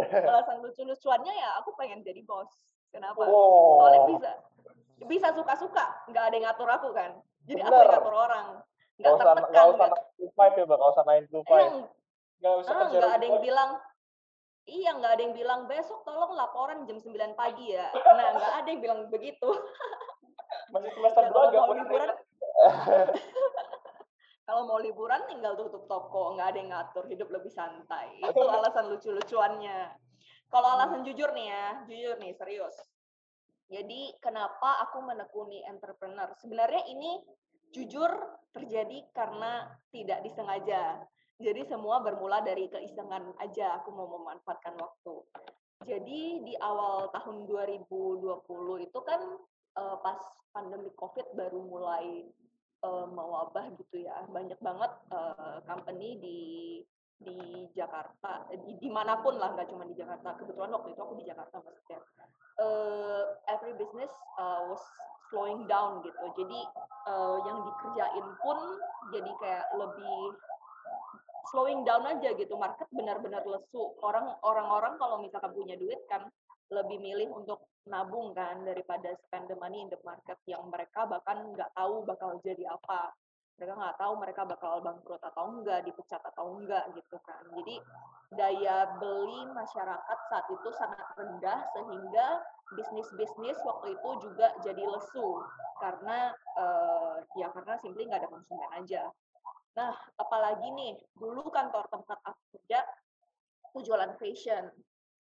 Alasan 0.00 0.64
lucu-lucuannya 0.64 1.34
ya 1.36 1.60
aku 1.60 1.76
pengen 1.76 2.00
jadi 2.00 2.24
bos. 2.24 2.48
Kenapa? 2.88 3.28
Oh. 3.28 3.84
soalnya 3.84 4.00
bisa 4.08 4.30
bisa 5.04 5.28
suka-suka 5.36 5.84
nggak 6.08 6.24
ada 6.32 6.34
yang 6.40 6.46
ngatur 6.48 6.70
aku 6.72 6.88
kan. 6.96 7.12
Jadi 7.44 7.60
Bener. 7.60 7.68
aku 7.68 7.76
yang 7.76 7.92
ngatur 7.92 8.16
orang 8.16 8.46
nggak 9.00 9.12
tertekan 9.18 9.48
nggak 9.52 9.66
usah 9.72 9.88
nine 9.88 10.16
to 10.18 10.26
five 10.36 10.54
ya 10.56 10.64
mbak 10.66 10.78
nggak 10.78 10.92
usah 10.92 11.04
nine 11.08 11.26
to 11.28 11.40
five 11.48 11.70
nggak 12.42 12.54
usah 12.60 12.72
ah, 12.72 12.86
nggak 12.90 13.12
ada 13.16 13.24
yang 13.24 13.40
bilang 13.40 13.70
Iya, 14.62 14.94
nggak 14.94 15.12
ada 15.18 15.22
yang 15.26 15.34
bilang 15.34 15.60
besok 15.66 16.06
tolong 16.06 16.38
laporan 16.38 16.86
jam 16.86 16.94
9 16.94 17.34
pagi 17.34 17.74
ya. 17.74 17.90
Nah, 17.90 18.30
nggak 18.38 18.54
ada 18.62 18.68
yang 18.70 18.78
bilang 18.78 19.00
begitu. 19.10 19.50
Masih 20.70 20.90
semester 20.94 21.34
dua 21.34 21.50
gak 21.50 21.62
mau 21.66 21.74
liburan. 21.74 22.08
kalau 24.46 24.62
mau 24.68 24.78
liburan 24.78 25.22
tinggal 25.26 25.58
tutup 25.58 25.90
toko, 25.90 26.38
nggak 26.38 26.54
ada 26.54 26.58
yang 26.62 26.70
ngatur, 26.70 27.04
hidup 27.10 27.28
lebih 27.34 27.50
santai. 27.50 28.22
Itu 28.22 28.38
alasan 28.54 28.86
lucu-lucuannya. 28.86 29.98
Kalau 30.46 30.68
alasan 30.78 31.02
jujur 31.02 31.34
nih 31.34 31.46
ya, 31.50 31.66
jujur 31.90 32.14
nih, 32.22 32.30
serius. 32.38 32.76
Jadi 33.72 34.14
kenapa 34.20 34.84
aku 34.84 35.00
menekuni 35.02 35.64
entrepreneur? 35.64 36.28
Sebenarnya 36.38 36.86
ini 36.92 37.18
jujur 37.72 38.12
terjadi 38.52 39.08
karena 39.16 39.72
tidak 39.90 40.20
disengaja. 40.22 41.00
Jadi 41.40 41.66
semua 41.66 42.04
bermula 42.04 42.44
dari 42.44 42.68
keisengan 42.70 43.34
aja 43.40 43.80
aku 43.80 43.90
mau 43.90 44.06
memanfaatkan 44.06 44.78
waktu. 44.78 45.16
Jadi 45.82 46.46
di 46.46 46.54
awal 46.62 47.10
tahun 47.10 47.50
2020 47.50 48.86
itu 48.86 48.98
kan 49.02 49.20
uh, 49.74 49.96
pas 49.98 50.20
pandemi 50.54 50.94
COVID 50.94 51.34
baru 51.34 51.58
mulai 51.66 52.30
uh, 52.86 53.10
mewabah 53.10 53.74
gitu 53.80 54.06
ya. 54.06 54.22
Banyak 54.30 54.60
banget 54.62 54.92
uh, 55.10 55.58
company 55.66 56.22
di 56.22 56.40
di 57.22 57.70
Jakarta, 57.78 58.50
di 58.50 58.82
di 58.82 58.90
mana 58.90 59.22
pun 59.22 59.38
lah, 59.38 59.54
nggak 59.54 59.70
cuma 59.70 59.86
di 59.86 59.94
Jakarta. 59.94 60.34
Kebetulan 60.38 60.74
waktu 60.74 60.90
itu 60.94 61.00
aku 61.02 61.14
di 61.18 61.26
Jakarta 61.26 61.62
maksudnya. 61.62 61.98
Uh, 62.58 63.38
every 63.48 63.74
business 63.78 64.10
uh, 64.38 64.66
was 64.70 64.82
slowing 65.32 65.64
down 65.64 66.04
gitu. 66.04 66.24
Jadi 66.36 66.60
uh, 67.08 67.36
yang 67.48 67.58
dikerjain 67.64 68.26
pun 68.44 68.58
jadi 69.10 69.30
kayak 69.40 69.66
lebih 69.80 70.36
slowing 71.50 71.82
down 71.82 72.04
aja 72.06 72.32
gitu 72.36 72.54
market 72.56 72.86
benar-benar 72.92 73.42
lesu 73.44 73.92
orang 74.00 74.36
orang-orang 74.46 74.96
kalau 74.96 75.20
misalkan 75.20 75.52
punya 75.52 75.76
duit 75.76 76.00
kan 76.08 76.24
lebih 76.72 76.96
milih 76.96 77.28
untuk 77.28 77.68
nabung 77.84 78.32
kan 78.32 78.64
daripada 78.64 79.12
spend 79.26 79.50
the 79.52 79.56
money 79.60 79.84
in 79.84 79.90
the 79.92 80.00
market 80.06 80.38
yang 80.48 80.64
mereka 80.72 81.04
bahkan 81.04 81.52
nggak 81.52 81.68
tahu 81.76 82.06
bakal 82.08 82.40
jadi 82.40 82.72
apa 82.72 83.12
mereka 83.60 83.78
nggak 83.78 83.98
tahu 84.00 84.12
mereka 84.18 84.42
bakal 84.48 84.72
bangkrut 84.82 85.22
atau 85.22 85.44
enggak, 85.54 85.86
dipecat 85.86 86.18
atau 86.34 86.58
enggak 86.58 86.82
gitu 86.98 87.16
kan. 87.22 87.42
Jadi 87.54 87.78
daya 88.32 88.90
beli 88.96 89.44
masyarakat 89.52 90.18
saat 90.32 90.46
itu 90.50 90.68
sangat 90.74 91.04
rendah 91.14 91.60
sehingga 91.76 92.28
bisnis-bisnis 92.74 93.58
waktu 93.64 93.96
itu 93.96 94.08
juga 94.28 94.52
jadi 94.64 94.82
lesu 94.82 95.40
karena 95.80 96.32
uh, 96.56 97.20
ya 97.36 97.52
karena 97.52 97.74
simply 97.80 98.06
nggak 98.08 98.24
ada 98.24 98.30
konsumen 98.30 98.70
aja. 98.76 99.08
Nah, 99.72 99.92
apalagi 100.20 100.68
nih, 100.76 101.00
dulu 101.16 101.48
kantor 101.48 101.88
tempat 101.88 102.18
aku 102.28 102.40
kerja 102.56 102.84
itu 103.72 103.88
jualan 103.88 104.12
fashion. 104.20 104.68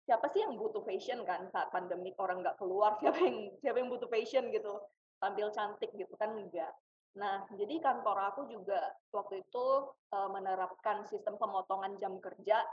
Siapa 0.04 0.28
sih 0.36 0.44
yang 0.44 0.60
butuh 0.60 0.84
fashion 0.84 1.24
kan 1.24 1.48
saat 1.48 1.72
pandemi 1.72 2.12
orang 2.20 2.44
nggak 2.44 2.60
keluar, 2.60 2.96
siapa 3.00 3.24
yang 3.24 3.56
siapa 3.64 3.80
yang 3.80 3.88
butuh 3.88 4.12
fashion 4.12 4.52
gitu, 4.52 4.84
tampil 5.24 5.48
cantik 5.56 5.96
gitu 5.96 6.12
kan 6.20 6.36
enggak. 6.36 6.76
Nah, 7.14 7.46
jadi 7.56 7.78
kantor 7.80 8.18
aku 8.34 8.42
juga 8.50 8.82
waktu 9.14 9.46
itu 9.46 9.66
uh, 10.12 10.30
menerapkan 10.34 11.06
sistem 11.08 11.38
pemotongan 11.38 11.96
jam 12.02 12.18
kerja 12.20 12.66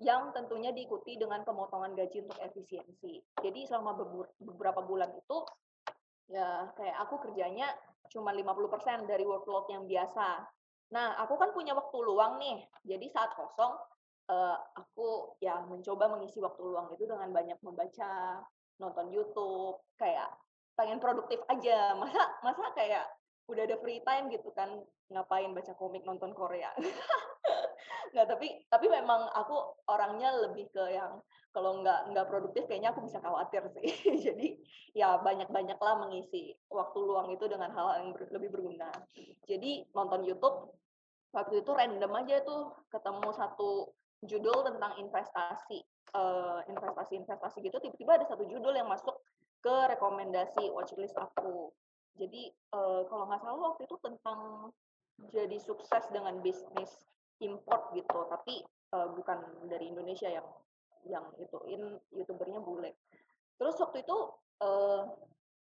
yang 0.00 0.32
tentunya 0.32 0.72
diikuti 0.72 1.20
dengan 1.20 1.44
pemotongan 1.44 1.92
gaji 1.92 2.24
untuk 2.24 2.40
efisiensi. 2.40 3.20
Jadi 3.36 3.68
selama 3.68 3.96
beberapa 4.40 4.80
bulan 4.80 5.12
itu 5.12 5.44
ya 6.30 6.72
kayak 6.72 6.96
aku 7.04 7.20
kerjanya 7.28 7.68
cuma 8.08 8.32
50% 8.32 9.04
dari 9.04 9.22
workload 9.28 9.68
yang 9.68 9.84
biasa. 9.84 10.40
Nah, 10.90 11.14
aku 11.20 11.38
kan 11.38 11.54
punya 11.54 11.76
waktu 11.76 11.98
luang 12.02 12.40
nih. 12.42 12.64
Jadi 12.82 13.06
saat 13.12 13.30
kosong, 13.38 13.76
uh, 14.32 14.56
aku 14.74 15.38
ya 15.38 15.62
mencoba 15.62 16.10
mengisi 16.10 16.42
waktu 16.42 16.64
luang 16.64 16.90
itu 16.96 17.06
dengan 17.06 17.30
banyak 17.30 17.60
membaca, 17.62 18.42
nonton 18.82 19.14
YouTube, 19.14 19.78
kayak 20.00 20.32
pengen 20.74 20.98
produktif 20.98 21.38
aja. 21.46 21.92
Masa 22.00 22.24
masa 22.42 22.72
kayak 22.74 23.06
udah 23.50 23.66
ada 23.66 23.76
free 23.82 23.98
time 24.06 24.30
gitu 24.30 24.54
kan 24.54 24.70
ngapain 25.10 25.50
baca 25.50 25.74
komik 25.74 26.06
nonton 26.06 26.30
Korea 26.30 26.70
nggak 28.12 28.26
tapi 28.26 28.48
tapi 28.68 28.86
memang 28.88 29.30
aku 29.36 29.56
orangnya 29.88 30.32
lebih 30.48 30.68
ke 30.72 30.84
yang 30.92 31.20
kalau 31.50 31.82
nggak 31.82 32.14
nggak 32.14 32.26
produktif 32.30 32.66
kayaknya 32.70 32.94
aku 32.94 33.02
bisa 33.02 33.18
khawatir 33.18 33.66
sih. 33.74 33.90
Jadi 34.26 34.58
ya 34.94 35.18
banyak 35.18 35.50
banyaklah 35.50 35.98
mengisi 36.06 36.54
waktu 36.70 36.98
luang 37.02 37.30
itu 37.34 37.44
dengan 37.50 37.74
hal 37.74 38.02
yang 38.02 38.08
ber, 38.14 38.26
lebih 38.30 38.50
berguna. 38.54 38.90
Jadi 39.46 39.86
nonton 39.94 40.22
YouTube 40.22 40.74
waktu 41.34 41.62
itu 41.62 41.70
random 41.70 42.12
aja 42.22 42.42
tuh 42.42 42.74
ketemu 42.90 43.28
satu 43.34 43.70
judul 44.26 44.66
tentang 44.66 44.98
investasi 45.00 45.80
uh, 46.14 46.60
investasi 46.68 47.22
investasi 47.22 47.56
gitu 47.64 47.78
tiba-tiba 47.80 48.20
ada 48.20 48.26
satu 48.26 48.44
judul 48.46 48.74
yang 48.74 48.90
masuk 48.90 49.14
ke 49.60 49.74
rekomendasi 49.96 50.70
watchlist 50.72 51.16
aku. 51.16 51.70
Jadi 52.18 52.50
uh, 52.74 53.06
kalau 53.08 53.26
nggak 53.30 53.40
salah 53.42 53.74
waktu 53.74 53.86
itu 53.86 53.96
tentang 54.02 54.70
jadi 55.28 55.56
sukses 55.60 56.08
dengan 56.08 56.40
bisnis 56.40 56.90
import 57.40 57.92
gitu, 57.96 58.28
tapi 58.28 58.60
uh, 58.92 59.08
bukan 59.16 59.40
dari 59.68 59.88
Indonesia 59.88 60.28
yang 60.28 60.46
yang 61.08 61.24
ituin 61.40 61.96
youtubernya 62.12 62.60
bule. 62.60 62.92
Terus 63.56 63.76
waktu 63.80 64.04
itu 64.04 64.16
uh, 64.60 65.08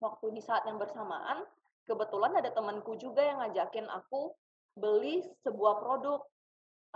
waktu 0.00 0.26
di 0.32 0.40
saat 0.40 0.64
yang 0.64 0.80
bersamaan 0.80 1.44
kebetulan 1.84 2.32
ada 2.36 2.50
temanku 2.52 2.96
juga 2.96 3.20
yang 3.20 3.44
ngajakin 3.44 3.86
aku 3.92 4.32
beli 4.76 5.24
sebuah 5.44 5.80
produk. 5.80 6.20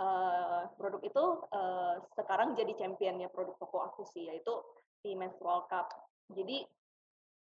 Uh, 0.01 0.65
produk 0.81 1.01
itu 1.05 1.23
uh, 1.53 2.01
sekarang 2.17 2.57
jadi 2.57 2.73
championnya 2.73 3.29
produk 3.29 3.53
toko 3.61 3.85
aku 3.85 4.01
sih, 4.09 4.25
yaitu 4.25 4.53
di 5.05 5.13
menstrual 5.13 5.69
cup. 5.69 5.93
Jadi 6.33 6.65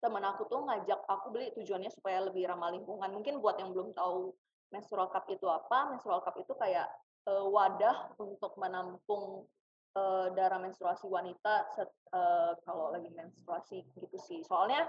teman 0.01 0.25
aku 0.25 0.49
tuh 0.49 0.65
ngajak 0.65 1.05
aku 1.05 1.29
beli 1.29 1.53
tujuannya 1.53 1.93
supaya 1.93 2.25
lebih 2.25 2.49
ramah 2.49 2.73
lingkungan. 2.73 3.13
Mungkin 3.13 3.37
buat 3.37 3.61
yang 3.61 3.69
belum 3.69 3.93
tahu 3.93 4.33
menstrual 4.73 5.13
cup 5.13 5.29
itu 5.29 5.45
apa, 5.45 5.93
menstrual 5.93 6.25
cup 6.25 6.37
itu 6.41 6.53
kayak 6.57 6.89
uh, 7.27 7.45
wadah 7.49 8.13
untuk 8.21 8.55
menampung 8.55 9.43
uh, 9.97 10.27
darah 10.37 10.61
menstruasi 10.61 11.09
wanita 11.09 11.67
set, 11.73 11.89
uh, 12.13 12.53
kalau 12.63 12.93
lagi 12.93 13.09
menstruasi 13.11 13.83
gitu 13.97 14.17
sih. 14.21 14.39
Soalnya 14.45 14.85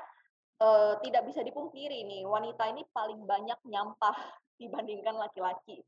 uh, 0.61 1.01
tidak 1.01 1.27
bisa 1.27 1.41
dipungkiri 1.41 2.05
nih, 2.05 2.23
wanita 2.29 2.69
ini 2.71 2.85
paling 2.93 3.25
banyak 3.25 3.59
nyampah 3.67 4.17
dibandingkan 4.61 5.17
laki-laki. 5.17 5.81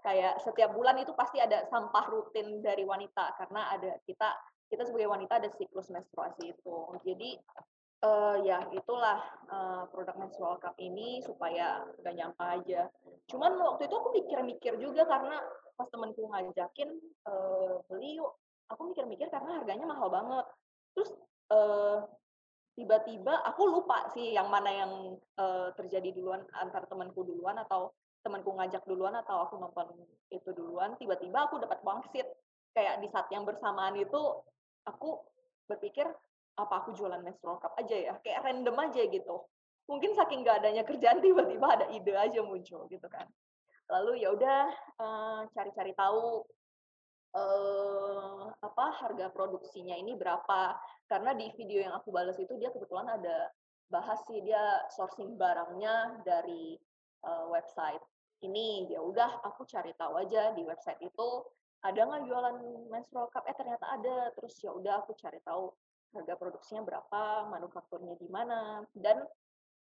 Kayak 0.00 0.40
setiap 0.40 0.72
bulan 0.72 0.96
itu 0.96 1.12
pasti 1.12 1.40
ada 1.44 1.68
sampah 1.68 2.08
rutin 2.08 2.64
dari 2.64 2.88
wanita 2.88 3.36
karena 3.36 3.68
ada 3.76 4.00
kita 4.08 4.32
kita 4.72 4.86
sebagai 4.86 5.12
wanita 5.12 5.44
ada 5.44 5.50
siklus 5.52 5.92
menstruasi 5.92 6.56
itu. 6.56 6.76
Jadi 7.04 7.36
Uh, 8.00 8.40
ya 8.48 8.64
itulah 8.72 9.20
uh, 9.52 9.84
produk 9.92 10.16
menstrual 10.16 10.56
cup 10.56 10.72
ini 10.80 11.20
supaya 11.20 11.84
gak 12.00 12.16
nyampah 12.16 12.56
aja. 12.56 12.88
Cuman 13.28 13.60
waktu 13.60 13.92
itu 13.92 13.92
aku 13.92 14.08
mikir-mikir 14.16 14.80
juga 14.80 15.04
karena 15.04 15.36
pas 15.80 15.88
temenku 15.88 16.28
ngajakin 16.28 16.92
uh, 17.24 17.80
beli 17.88 18.20
yuk, 18.20 18.36
aku 18.68 18.92
mikir-mikir 18.92 19.32
karena 19.32 19.56
harganya 19.56 19.88
mahal 19.88 20.12
banget. 20.12 20.44
Terus 20.92 21.16
uh, 21.48 22.04
tiba-tiba 22.76 23.40
aku 23.48 23.64
lupa 23.64 24.12
sih 24.12 24.36
yang 24.36 24.52
mana 24.52 24.68
yang 24.68 24.92
uh, 25.40 25.72
terjadi 25.80 26.12
duluan 26.12 26.44
antar 26.52 26.84
temanku 26.84 27.24
duluan 27.24 27.56
atau 27.64 27.96
temanku 28.20 28.52
ngajak 28.52 28.84
duluan 28.84 29.16
atau 29.16 29.40
aku 29.48 29.56
nonton 29.56 29.88
itu 30.28 30.52
duluan. 30.52 31.00
Tiba-tiba 31.00 31.48
aku 31.48 31.56
dapat 31.56 31.80
wangsit 31.80 32.28
kayak 32.76 33.00
di 33.00 33.08
saat 33.08 33.32
yang 33.32 33.48
bersamaan 33.48 33.96
itu 33.96 34.20
aku 34.84 35.16
berpikir 35.64 36.04
apa 36.60 36.84
aku 36.84 36.92
jualan 36.92 37.24
menstrual 37.24 37.56
cup 37.56 37.72
aja 37.80 37.96
ya? 37.96 38.14
Kayak 38.20 38.44
random 38.44 38.76
aja 38.84 39.00
gitu. 39.08 39.48
Mungkin 39.88 40.12
saking 40.12 40.44
gak 40.44 40.60
adanya 40.60 40.84
kerjaan 40.84 41.18
tiba-tiba 41.24 41.66
ada 41.72 41.88
ide 41.88 42.12
aja 42.12 42.44
muncul 42.44 42.84
gitu 42.92 43.08
kan 43.08 43.24
lalu 43.90 44.22
ya 44.22 44.32
udah 44.32 44.62
uh, 45.02 45.42
cari-cari 45.50 45.92
tahu 45.98 46.46
uh, 47.34 48.46
apa 48.62 48.86
harga 49.02 49.26
produksinya 49.34 49.98
ini 49.98 50.14
berapa. 50.14 50.78
Karena 51.10 51.34
di 51.34 51.50
video 51.58 51.82
yang 51.82 51.94
aku 51.98 52.14
balas 52.14 52.38
itu 52.38 52.54
dia 52.56 52.70
kebetulan 52.70 53.10
ada 53.10 53.50
bahas 53.90 54.22
sih 54.30 54.38
dia 54.46 54.86
sourcing 54.94 55.34
barangnya 55.34 56.22
dari 56.22 56.78
uh, 57.26 57.50
website 57.50 58.02
ini. 58.46 58.86
Ya 58.86 59.02
udah 59.02 59.42
aku 59.42 59.66
cari 59.66 59.90
tahu 59.98 60.22
aja 60.22 60.54
di 60.54 60.62
website 60.62 61.02
itu 61.02 61.28
ada 61.82 62.06
nggak 62.06 62.30
jualan 62.30 62.56
menstrual 62.88 63.26
cup? 63.34 63.42
Eh 63.50 63.56
ternyata 63.58 63.90
ada. 63.90 64.30
Terus 64.38 64.54
ya 64.62 64.70
udah 64.70 65.02
aku 65.02 65.18
cari 65.18 65.42
tahu 65.42 65.74
harga 66.10 66.34
produksinya 66.34 66.82
berapa, 66.82 67.46
manufakturnya 67.54 68.18
di 68.18 68.26
mana, 68.26 68.82
dan 68.98 69.22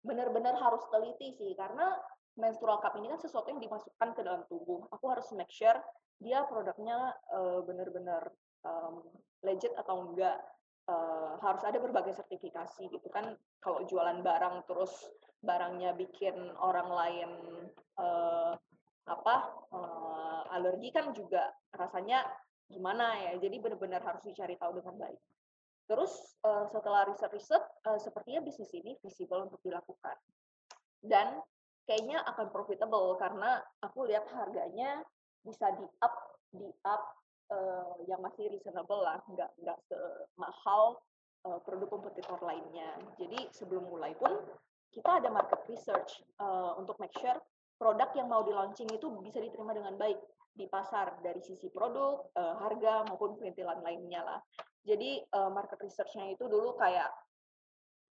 benar-benar 0.02 0.58
harus 0.58 0.82
teliti 0.90 1.30
sih, 1.38 1.54
karena 1.54 1.94
menstrual 2.38 2.78
cup 2.80 2.94
ini 3.02 3.10
kan 3.10 3.20
sesuatu 3.20 3.50
yang 3.50 3.60
dimasukkan 3.60 4.10
ke 4.14 4.22
dalam 4.22 4.46
tubuh. 4.48 4.86
Aku 4.94 5.10
harus 5.10 5.26
make 5.34 5.52
sure 5.52 5.76
dia 6.22 6.46
produknya 6.46 7.14
uh, 7.34 7.60
benar-benar 7.66 8.30
um, 8.64 9.04
legit 9.44 9.74
atau 9.76 10.08
enggak. 10.08 10.38
Uh, 10.88 11.36
harus 11.44 11.68
ada 11.68 11.84
berbagai 11.84 12.16
sertifikasi 12.16 12.88
gitu 12.88 13.12
kan. 13.12 13.36
Kalau 13.60 13.84
jualan 13.84 14.24
barang 14.24 14.64
terus 14.72 15.04
barangnya 15.44 15.92
bikin 16.00 16.32
orang 16.64 16.88
lain 16.88 17.30
uh, 18.00 18.56
apa 19.04 19.36
uh, 19.76 20.56
alergi 20.56 20.96
kan 20.96 21.12
juga 21.12 21.52
rasanya 21.76 22.24
gimana 22.72 23.20
ya. 23.20 23.36
Jadi 23.36 23.60
benar-benar 23.60 24.00
harus 24.00 24.24
dicari 24.24 24.56
tahu 24.56 24.80
dengan 24.80 24.96
baik. 24.96 25.20
Terus 25.88 26.40
uh, 26.44 26.68
setelah 26.72 27.08
riset-riset, 27.08 27.64
uh, 27.88 28.00
sepertinya 28.00 28.44
bisnis 28.44 28.72
ini 28.76 28.96
visible 29.00 29.48
untuk 29.48 29.60
dilakukan. 29.64 30.16
Dan 31.00 31.40
kayaknya 31.88 32.20
akan 32.28 32.52
profitable 32.52 33.16
karena 33.16 33.64
aku 33.80 34.06
lihat 34.06 34.28
harganya 34.36 35.02
bisa 35.42 35.72
di 35.80 35.88
up, 36.04 36.16
di 36.52 36.68
up 36.84 37.04
uh, 37.50 37.96
yang 38.06 38.20
masih 38.20 38.52
reasonable 38.52 39.00
lah, 39.00 39.24
nggak 39.32 39.50
nggak 39.64 39.80
semahal 40.36 41.00
uh, 41.48 41.60
produk 41.64 41.88
kompetitor 41.88 42.38
lainnya. 42.44 43.00
Jadi 43.16 43.48
sebelum 43.56 43.88
mulai 43.88 44.12
pun 44.20 44.36
kita 44.92 45.24
ada 45.24 45.32
market 45.32 45.64
research 45.72 46.20
uh, 46.44 46.76
untuk 46.76 47.00
make 47.00 47.16
sure 47.16 47.40
produk 47.78 48.10
yang 48.18 48.28
mau 48.28 48.42
di 48.42 48.52
launching 48.52 48.90
itu 48.90 49.08
bisa 49.22 49.38
diterima 49.38 49.72
dengan 49.72 49.96
baik 49.96 50.18
di 50.58 50.66
pasar 50.66 51.22
dari 51.22 51.38
sisi 51.38 51.70
produk, 51.70 52.34
uh, 52.34 52.58
harga 52.66 53.06
maupun 53.06 53.38
perintilan 53.38 53.80
lainnya 53.86 54.26
lah. 54.26 54.40
Jadi 54.82 55.22
uh, 55.38 55.54
market 55.54 55.78
research-nya 55.86 56.34
itu 56.34 56.50
dulu 56.50 56.74
kayak 56.82 57.14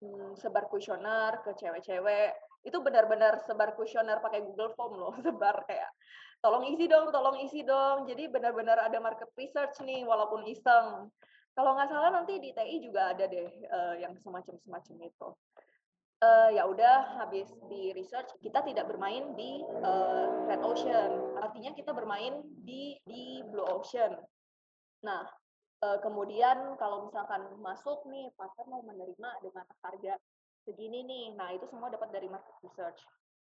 hmm, 0.01 0.33
sebar 0.41 0.67
kuesioner 0.73 1.45
ke 1.45 1.53
cewek-cewek. 1.53 2.33
Itu 2.61 2.85
benar-benar 2.85 3.41
sebar 3.45 3.73
kuesioner 3.77 4.21
pakai 4.21 4.45
Google 4.45 4.73
Form 4.77 5.01
loh, 5.01 5.15
sebar 5.25 5.65
kayak 5.65 5.91
tolong 6.41 6.69
isi 6.69 6.89
dong, 6.89 7.13
tolong 7.13 7.41
isi 7.41 7.65
dong. 7.65 8.09
Jadi 8.09 8.29
benar-benar 8.29 8.81
ada 8.81 8.99
market 9.01 9.29
research 9.37 9.81
nih 9.85 10.05
walaupun 10.05 10.45
iseng. 10.49 11.09
Kalau 11.57 11.75
nggak 11.75 11.91
salah 11.91 12.11
nanti 12.15 12.39
di 12.39 12.55
TI 12.55 12.81
juga 12.81 13.13
ada 13.13 13.25
deh 13.27 13.51
uh, 13.69 13.95
yang 13.99 14.15
semacam-semacam 14.23 14.97
itu. 15.05 15.29
Uh, 16.21 16.53
ya 16.53 16.69
udah 16.69 17.17
habis 17.17 17.49
di 17.73 17.97
research 17.97 18.29
kita 18.45 18.61
tidak 18.61 18.85
bermain 18.93 19.33
di 19.41 19.65
uh, 19.81 20.45
red 20.53 20.61
ocean 20.61 21.17
artinya 21.41 21.73
kita 21.73 21.97
bermain 21.97 22.45
di 22.61 22.93
di 23.09 23.41
blue 23.49 23.65
ocean 23.65 24.21
nah 25.01 25.25
uh, 25.81 25.97
kemudian 26.05 26.77
kalau 26.77 27.09
misalkan 27.09 27.41
masuk 27.65 28.05
nih 28.13 28.29
pasar 28.37 28.69
mau 28.69 28.85
menerima 28.85 29.31
dengan 29.41 29.65
harga 29.81 30.21
segini 30.65 31.05
nih. 31.05 31.27
Nah 31.35 31.55
itu 31.55 31.65
semua 31.69 31.89
dapat 31.89 32.13
dari 32.13 32.29
market 32.29 32.55
research. 32.65 33.01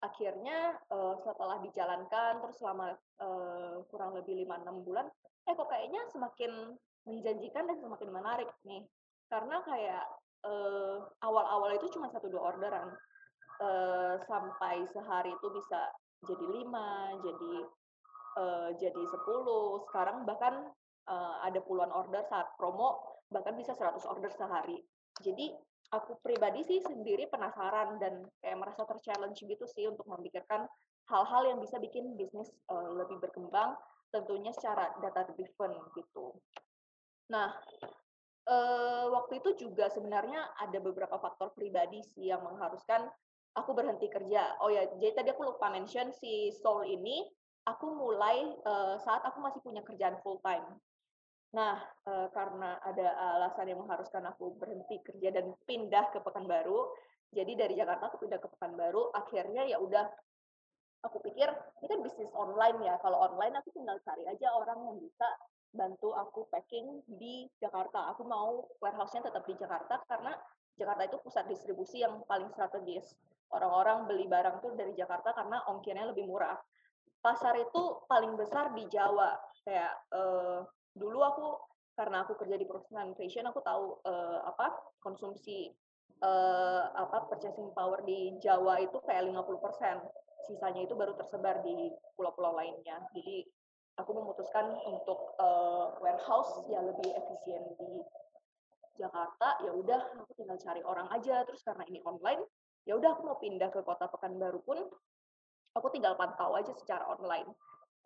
Akhirnya 0.04 0.76
uh, 0.92 1.16
setelah 1.24 1.58
dijalankan 1.64 2.44
terus 2.44 2.56
selama 2.60 2.92
uh, 3.22 3.80
kurang 3.88 4.12
lebih 4.12 4.44
5-6 4.44 4.86
bulan 4.86 5.06
eh 5.46 5.54
kok 5.54 5.70
kayaknya 5.70 6.02
semakin 6.10 6.74
menjanjikan 7.06 7.70
dan 7.70 7.78
semakin 7.78 8.10
menarik 8.10 8.50
nih. 8.66 8.82
Karena 9.30 9.62
kayak 9.62 10.04
uh, 10.46 11.06
awal-awal 11.22 11.70
itu 11.74 11.86
cuma 11.94 12.10
satu 12.10 12.26
dua 12.30 12.54
orderan. 12.54 12.92
Uh, 13.56 14.20
sampai 14.28 14.84
sehari 14.92 15.32
itu 15.32 15.48
bisa 15.48 15.88
jadi 16.28 16.44
lima 16.44 17.16
jadi 17.24 17.52
uh, 18.36 18.70
jadi 18.76 19.02
sepuluh. 19.08 19.80
Sekarang 19.88 20.28
bahkan 20.28 20.68
uh, 21.08 21.36
ada 21.40 21.62
puluhan 21.64 21.88
order 21.88 22.20
saat 22.28 22.52
promo 22.60 23.16
bahkan 23.30 23.58
bisa 23.58 23.74
100 23.74 24.06
order 24.06 24.30
sehari. 24.30 24.78
Jadi 25.18 25.50
aku 25.94 26.18
pribadi 26.22 26.66
sih 26.66 26.82
sendiri 26.82 27.30
penasaran 27.30 27.98
dan 28.02 28.26
kayak 28.42 28.58
merasa 28.58 28.82
terchallenge 28.86 29.42
gitu 29.42 29.64
sih 29.70 29.86
untuk 29.86 30.06
memikirkan 30.10 30.66
hal-hal 31.06 31.42
yang 31.46 31.58
bisa 31.62 31.78
bikin 31.78 32.18
bisnis 32.18 32.50
uh, 32.70 32.90
lebih 32.96 33.22
berkembang 33.22 33.78
tentunya 34.10 34.50
secara 34.54 34.90
data 34.98 35.26
driven 35.34 35.72
gitu. 35.94 36.34
Nah, 37.30 37.54
uh, 38.46 39.06
waktu 39.10 39.42
itu 39.42 39.66
juga 39.66 39.90
sebenarnya 39.90 40.56
ada 40.62 40.78
beberapa 40.78 41.18
faktor 41.18 41.54
pribadi 41.54 42.02
sih 42.14 42.30
yang 42.30 42.42
mengharuskan 42.42 43.06
aku 43.54 43.70
berhenti 43.74 44.06
kerja. 44.10 44.58
Oh 44.62 44.70
ya, 44.70 44.86
jadi 44.98 45.22
tadi 45.22 45.28
aku 45.34 45.54
lupa 45.54 45.70
mention 45.70 46.10
si 46.14 46.54
Soul 46.54 46.86
ini 46.86 47.26
aku 47.66 47.86
mulai 47.94 48.54
uh, 48.62 48.94
saat 49.02 49.26
aku 49.26 49.42
masih 49.42 49.60
punya 49.62 49.82
kerjaan 49.82 50.18
full 50.22 50.38
time. 50.42 50.64
Nah, 51.54 51.78
e, 52.02 52.12
karena 52.34 52.82
ada 52.82 53.06
alasan 53.38 53.70
yang 53.70 53.80
mengharuskan 53.86 54.26
aku 54.26 54.58
berhenti 54.58 54.98
kerja 55.04 55.30
dan 55.30 55.54
pindah 55.68 56.10
ke 56.10 56.18
Pekanbaru, 56.18 56.90
jadi 57.30 57.52
dari 57.54 57.74
Jakarta 57.78 58.10
aku 58.10 58.26
pindah 58.26 58.40
ke 58.42 58.48
Pekanbaru, 58.50 59.14
akhirnya 59.14 59.62
ya 59.68 59.78
udah 59.78 60.06
aku 61.06 61.22
pikir 61.22 61.46
ini 61.82 61.86
kan 61.86 62.00
bisnis 62.02 62.30
online 62.34 62.78
ya. 62.82 62.98
Kalau 62.98 63.22
online 63.30 63.54
aku 63.62 63.70
tinggal 63.70 63.98
cari 64.02 64.26
aja 64.26 64.50
orang 64.56 64.78
yang 64.90 64.98
bisa 64.98 65.28
bantu 65.76 66.16
aku 66.16 66.48
packing 66.50 67.04
di 67.06 67.46
Jakarta. 67.62 68.10
Aku 68.16 68.26
mau 68.26 68.66
warehouse-nya 68.82 69.28
tetap 69.28 69.44
di 69.46 69.54
Jakarta 69.54 70.02
karena 70.10 70.34
Jakarta 70.76 71.02
itu 71.08 71.16
pusat 71.22 71.44
distribusi 71.46 72.02
yang 72.02 72.24
paling 72.26 72.48
strategis. 72.50 73.14
Orang-orang 73.52 74.10
beli 74.10 74.26
barang 74.26 74.58
tuh 74.64 74.74
dari 74.74 74.92
Jakarta 74.98 75.30
karena 75.36 75.62
ongkirnya 75.70 76.10
lebih 76.10 76.26
murah. 76.26 76.58
Pasar 77.22 77.54
itu 77.58 78.02
paling 78.06 78.34
besar 78.34 78.74
di 78.74 78.86
Jawa, 78.90 79.34
kayak 79.62 79.92
eh, 80.14 80.60
dulu 80.96 81.20
aku 81.20 81.46
karena 81.96 82.24
aku 82.24 82.36
kerja 82.36 82.56
di 82.60 82.66
perusahaan 82.68 83.12
fashion 83.16 83.48
aku 83.48 83.60
tahu 83.64 84.00
uh, 84.04 84.44
apa 84.48 84.72
konsumsi 85.00 85.72
uh, 86.20 86.92
apa 86.92 87.28
purchasing 87.28 87.72
power 87.72 88.00
di 88.04 88.36
Jawa 88.40 88.80
itu 88.80 88.96
kayak 89.04 89.28
50%. 89.28 90.04
Sisanya 90.46 90.84
itu 90.86 90.94
baru 90.94 91.16
tersebar 91.16 91.64
di 91.64 91.90
pulau-pulau 92.14 92.54
lainnya. 92.54 93.02
Jadi 93.16 93.42
aku 93.96 94.12
memutuskan 94.12 94.76
untuk 94.86 95.36
uh, 95.40 95.96
warehouse 95.98 96.68
ya 96.68 96.84
lebih 96.84 97.16
efisien 97.16 97.64
di 97.80 98.04
Jakarta. 99.00 99.60
Ya 99.64 99.72
udah 99.72 100.00
aku 100.22 100.32
tinggal 100.36 100.60
cari 100.60 100.84
orang 100.84 101.08
aja 101.12 101.42
terus 101.48 101.64
karena 101.64 101.84
ini 101.88 102.00
online 102.04 102.44
ya 102.86 102.94
udah 102.94 103.18
aku 103.18 103.22
mau 103.26 103.38
pindah 103.42 103.72
ke 103.74 103.82
kota 103.82 104.06
Pekanbaru 104.06 104.62
pun 104.62 104.78
aku 105.74 105.88
tinggal 105.90 106.14
pantau 106.14 106.54
aja 106.54 106.70
secara 106.72 107.04
online. 107.10 107.50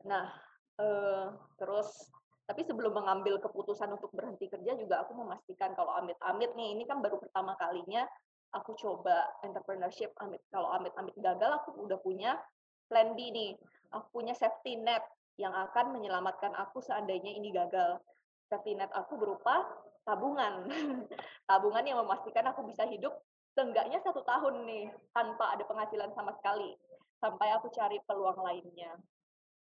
Nah, 0.09 0.33
uh, 0.81 1.37
terus 1.61 2.09
tapi 2.50 2.66
sebelum 2.66 2.90
mengambil 2.90 3.38
keputusan 3.38 3.94
untuk 3.94 4.10
berhenti 4.10 4.50
kerja 4.50 4.74
juga 4.74 5.06
aku 5.06 5.14
memastikan 5.14 5.70
kalau 5.78 5.94
amit-amit 6.02 6.50
nih, 6.58 6.74
ini 6.74 6.82
kan 6.82 6.98
baru 6.98 7.22
pertama 7.22 7.54
kalinya 7.54 8.02
aku 8.50 8.74
coba 8.74 9.38
entrepreneurship 9.46 10.10
amit 10.18 10.42
kalau 10.50 10.66
amit-amit 10.74 11.14
gagal 11.22 11.62
aku 11.62 11.78
udah 11.86 12.02
punya 12.02 12.34
plan 12.90 13.14
B 13.14 13.30
nih. 13.30 13.54
Aku 13.94 14.10
punya 14.10 14.34
safety 14.34 14.82
net 14.82 15.06
yang 15.38 15.54
akan 15.54 15.94
menyelamatkan 15.94 16.50
aku 16.58 16.82
seandainya 16.82 17.38
ini 17.38 17.54
gagal. 17.54 18.02
Safety 18.50 18.74
net 18.74 18.90
aku 18.98 19.14
berupa 19.14 19.70
tabungan. 20.02 20.66
tabungan 21.50 21.86
yang 21.86 22.02
memastikan 22.02 22.50
aku 22.50 22.66
bisa 22.66 22.82
hidup 22.90 23.14
seenggaknya 23.54 24.02
satu 24.02 24.26
tahun 24.26 24.66
nih 24.66 24.90
tanpa 25.14 25.54
ada 25.54 25.62
penghasilan 25.70 26.10
sama 26.18 26.34
sekali 26.34 26.74
sampai 27.22 27.54
aku 27.54 27.70
cari 27.70 28.02
peluang 28.10 28.42
lainnya 28.42 28.94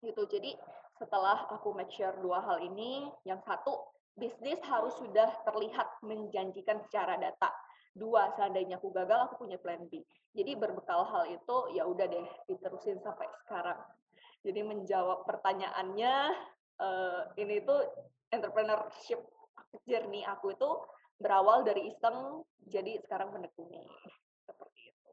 gitu 0.03 0.27
jadi 0.27 0.57
setelah 1.01 1.49
aku 1.49 1.73
make 1.73 1.89
sure 1.97 2.13
dua 2.21 2.45
hal 2.45 2.61
ini, 2.61 3.09
yang 3.25 3.41
satu, 3.49 3.89
bisnis 4.21 4.61
harus 4.69 4.93
sudah 5.01 5.33
terlihat 5.49 5.89
menjanjikan 6.05 6.77
secara 6.85 7.17
data. 7.17 7.49
Dua, 7.97 8.29
seandainya 8.37 8.77
aku 8.77 8.93
gagal, 8.93 9.33
aku 9.33 9.49
punya 9.49 9.57
plan 9.57 9.89
B. 9.89 10.05
Jadi 10.37 10.53
berbekal 10.61 11.09
hal 11.09 11.25
itu, 11.33 11.57
ya 11.73 11.89
udah 11.89 12.05
deh, 12.05 12.29
diterusin 12.47 13.01
sampai 13.01 13.27
sekarang. 13.43 13.81
Jadi 14.45 14.61
menjawab 14.61 15.25
pertanyaannya, 15.25 16.15
uh, 16.85 17.33
ini 17.41 17.65
tuh 17.65 17.81
entrepreneurship 18.29 19.25
journey 19.89 20.23
aku 20.29 20.53
itu 20.53 20.71
berawal 21.17 21.65
dari 21.65 21.89
iseng, 21.89 22.45
jadi 22.69 23.01
sekarang 23.09 23.33
menekuni. 23.33 23.89
Seperti 24.45 24.81
itu. 24.93 25.11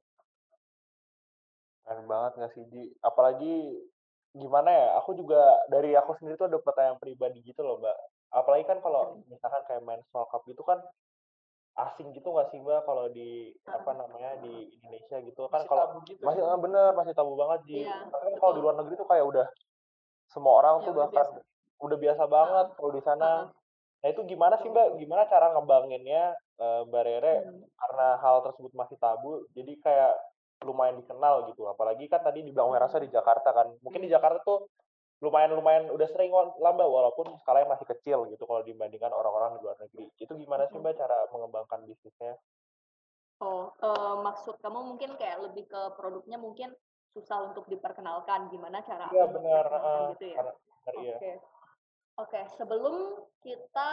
Keren 1.87 2.05
banget 2.05 2.31
nggak 2.37 2.51
sih, 2.53 2.63
Ji? 2.69 2.83
Apalagi 3.01 3.55
gimana 4.35 4.69
ya, 4.69 4.87
aku 4.99 5.15
juga 5.15 5.39
dari 5.71 5.95
aku 5.95 6.17
sendiri 6.19 6.35
tuh 6.35 6.49
ada 6.51 6.59
pertanyaan 6.59 6.99
pribadi 6.99 7.39
gitu 7.45 7.63
loh, 7.63 7.79
Mbak. 7.79 7.97
Apalagi 8.35 8.65
kan 8.67 8.79
kalau 8.83 9.23
misalkan 9.31 9.63
kayak 9.67 9.83
main 9.85 10.01
Small 10.11 10.27
Cup 10.27 10.43
itu 10.49 10.61
kan 10.65 10.83
asing 11.77 12.09
gitu 12.09 12.33
nggak 12.33 12.49
sih 12.49 12.57
Mbak 12.57 12.89
kalau 12.89 13.05
di 13.13 13.53
apa 13.69 13.93
namanya 13.93 14.41
di 14.41 14.73
Indonesia 14.81 15.21
gitu 15.21 15.45
kan 15.45 15.61
kalau 15.69 16.01
gitu 16.09 16.25
masih 16.25 16.41
ya? 16.41 16.57
bener 16.57 16.89
masih 16.97 17.13
tabu 17.13 17.37
banget 17.37 17.61
di 17.69 17.85
iya, 17.85 18.01
kan 18.09 18.33
kalau 18.41 18.53
di 18.57 18.61
luar 18.65 18.75
negeri 18.81 18.97
tuh 18.97 19.05
kayak 19.05 19.25
udah 19.29 19.47
semua 20.33 20.53
orang 20.57 20.81
ya, 20.81 20.85
tuh 20.89 20.93
bahkan 20.97 21.27
biasa. 21.29 21.85
udah 21.85 21.97
biasa 22.01 22.23
banget 22.25 22.67
uh, 22.67 22.73
kalau 22.73 22.91
di 22.97 23.01
sana. 23.05 23.29
Uh, 23.29 23.41
nah 23.97 24.09
itu 24.09 24.21
gimana 24.25 24.55
sih 24.61 24.69
Mbak? 24.73 24.87
Gimana 24.97 25.29
cara 25.29 25.53
ngebanginnya 25.53 26.23
uh, 26.57 26.81
Mbak 26.89 27.03
Rere 27.05 27.35
hmm. 27.45 27.61
karena 27.77 28.07
hal 28.25 28.35
tersebut 28.41 28.73
masih 28.73 28.97
tabu 28.97 29.45
jadi 29.53 29.73
kayak 29.81 30.13
lumayan 30.65 30.97
dikenal 30.97 31.49
gitu. 31.53 31.69
Apalagi 31.69 32.09
kan 32.09 32.23
tadi 32.25 32.41
dibilang 32.41 32.73
Werasa 32.73 32.97
di 32.97 33.09
Jakarta 33.11 33.53
kan. 33.53 33.67
Mungkin 33.83 34.01
di 34.01 34.09
hmm. 34.09 34.17
Jakarta 34.17 34.39
tuh 34.41 34.59
lumayan-lumayan 35.17 35.89
udah 35.89 36.07
sering 36.13 36.29
lamba 36.61 36.85
walaupun 36.85 37.33
skalanya 37.41 37.73
masih 37.73 37.89
kecil 37.89 38.29
gitu 38.29 38.45
kalau 38.45 38.61
dibandingkan 38.61 39.09
orang-orang 39.09 39.57
di 39.57 39.59
luar 39.65 39.77
negeri. 39.81 40.05
Itu 40.21 40.37
gimana 40.37 40.69
sih 40.69 40.77
Mbak 40.77 40.93
cara 40.93 41.25
mengembangkan 41.33 41.89
bisnisnya? 41.89 42.37
Oh, 43.41 43.69
uh, 43.81 44.21
maksud 44.25 44.57
kamu 44.61 44.93
mungkin 44.93 45.13
kayak 45.17 45.41
lebih 45.45 45.69
ke 45.69 45.81
produknya 45.97 46.41
mungkin 46.41 46.73
susah 47.13 47.49
untuk 47.49 47.65
diperkenalkan 47.69 48.49
gimana 48.53 48.81
cara 48.85 49.09
Iya 49.09 49.25
benar 49.29 49.65
uh, 49.73 50.13
gitu 50.13 50.37
ya. 50.37 50.41
Oke. 50.41 50.53
Okay. 51.17 51.35
Oke, 52.17 52.33
okay. 52.33 52.43
sebelum 52.57 53.13
kita 53.45 53.89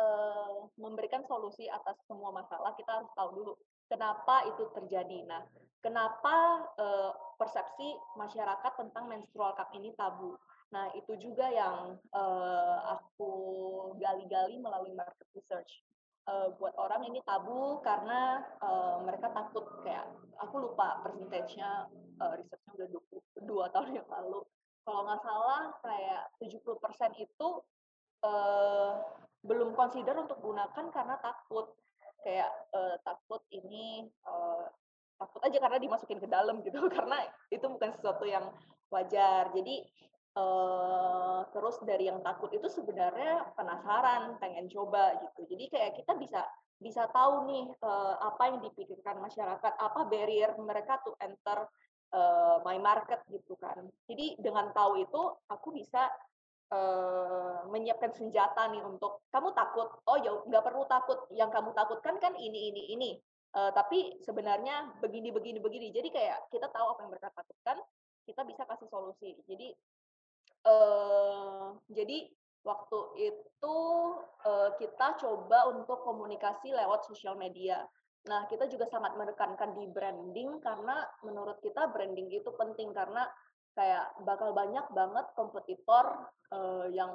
uh, 0.00 0.72
memberikan 0.80 1.20
solusi 1.28 1.68
atas 1.68 2.00
semua 2.08 2.32
masalah, 2.32 2.72
kita 2.80 2.88
harus 2.96 3.12
tahu 3.12 3.28
dulu 3.36 3.52
kenapa 3.88 4.44
itu 4.46 4.68
terjadi. 4.76 5.24
Nah, 5.24 5.42
kenapa 5.80 6.68
uh, 6.78 7.10
persepsi 7.40 7.96
masyarakat 8.14 8.72
tentang 8.76 9.08
menstrual 9.08 9.56
cup 9.56 9.72
ini 9.74 9.90
tabu? 9.96 10.36
Nah, 10.68 10.92
itu 10.92 11.16
juga 11.16 11.48
yang 11.48 11.96
uh, 12.12 12.76
aku 12.92 13.32
gali-gali 13.96 14.60
melalui 14.60 14.92
market 14.92 15.26
research. 15.32 15.80
Uh, 16.28 16.52
buat 16.60 16.76
orang 16.76 17.08
ini 17.08 17.24
tabu 17.24 17.80
karena 17.80 18.44
uh, 18.60 19.00
mereka 19.00 19.32
takut 19.32 19.64
kayak 19.80 20.04
aku 20.36 20.60
lupa 20.60 21.00
persentasenya 21.00 21.88
uh, 22.20 22.36
researchnya 22.36 22.84
udah 22.84 22.88
22 23.40 23.48
tahun 23.74 23.90
yang 23.96 24.08
lalu. 24.12 24.44
Kalau 24.84 25.00
nggak 25.08 25.20
salah 25.24 25.72
kayak 25.80 26.22
70% 26.40 27.24
itu 27.24 27.48
uh, 28.24 28.92
belum 29.40 29.72
consider 29.72 30.16
untuk 30.20 30.36
gunakan 30.44 30.86
karena 30.92 31.16
takut 31.24 31.72
kayak 32.28 32.52
uh, 32.76 33.00
takut 33.00 33.40
ini 33.48 34.04
uh, 34.28 34.68
takut 35.16 35.40
aja 35.48 35.56
karena 35.56 35.80
dimasukin 35.80 36.20
ke 36.20 36.28
dalam 36.28 36.60
gitu 36.68 36.76
karena 36.92 37.24
itu 37.48 37.64
bukan 37.64 37.88
sesuatu 37.96 38.28
yang 38.28 38.52
wajar. 38.92 39.48
Jadi 39.56 39.88
uh, 40.36 41.48
terus 41.56 41.80
dari 41.88 42.12
yang 42.12 42.20
takut 42.20 42.52
itu 42.52 42.68
sebenarnya 42.68 43.48
penasaran 43.56 44.36
pengen 44.36 44.68
coba 44.68 45.16
gitu. 45.24 45.56
Jadi 45.56 45.64
kayak 45.72 45.92
kita 45.96 46.12
bisa 46.20 46.44
bisa 46.78 47.08
tahu 47.10 47.48
nih 47.48 47.64
uh, 47.80 48.20
apa 48.22 48.54
yang 48.54 48.58
dipikirkan 48.62 49.18
masyarakat 49.18 49.72
apa 49.80 50.00
barrier 50.06 50.54
mereka 50.62 51.00
to 51.02 51.16
enter 51.18 51.66
uh, 52.12 52.60
my 52.62 52.76
market 52.76 53.24
gitu 53.32 53.56
kan. 53.56 53.88
Jadi 54.04 54.36
dengan 54.36 54.68
tahu 54.76 55.00
itu 55.00 55.22
aku 55.48 55.72
bisa 55.74 56.06
uh, 56.72 57.64
menyiapkan 57.68 58.12
senjata 58.12 58.68
nih 58.72 58.82
untuk 58.84 59.24
kamu 59.32 59.52
takut? 59.52 59.88
Oh 60.08 60.18
ya 60.20 60.32
nggak 60.46 60.64
perlu 60.64 60.84
takut 60.88 61.28
yang 61.34 61.48
kamu 61.48 61.72
takutkan 61.72 62.16
kan 62.20 62.32
ini 62.36 62.72
ini 62.72 62.82
ini. 62.94 63.10
Uh, 63.56 63.72
tapi 63.72 64.20
sebenarnya 64.20 64.92
begini 65.00 65.32
begini 65.32 65.58
begini. 65.58 65.88
Jadi 65.88 66.08
kayak 66.12 66.52
kita 66.52 66.68
tahu 66.68 66.92
apa 66.92 67.00
yang 67.04 67.10
mereka 67.12 67.32
takutkan 67.32 67.80
kita 68.28 68.44
bisa 68.44 68.62
kasih 68.68 68.88
solusi. 68.92 69.32
Jadi 69.48 69.72
uh, 70.68 71.72
jadi 71.88 72.28
waktu 72.66 72.98
itu 73.16 73.76
uh, 74.44 74.70
kita 74.76 75.16
coba 75.16 75.72
untuk 75.72 76.04
komunikasi 76.04 76.76
lewat 76.76 77.08
sosial 77.08 77.40
media. 77.40 77.88
Nah, 78.28 78.44
kita 78.44 78.68
juga 78.68 78.84
sangat 78.90 79.16
menekankan 79.16 79.72
di 79.78 79.88
branding 79.88 80.60
karena 80.60 81.00
menurut 81.24 81.62
kita 81.64 81.88
branding 81.88 82.28
itu 82.28 82.50
penting 82.52 82.92
karena 82.92 83.24
kayak 83.78 84.10
bakal 84.26 84.50
banyak 84.50 84.82
banget 84.90 85.26
kompetitor 85.38 86.26
uh, 86.50 86.90
yang 86.90 87.14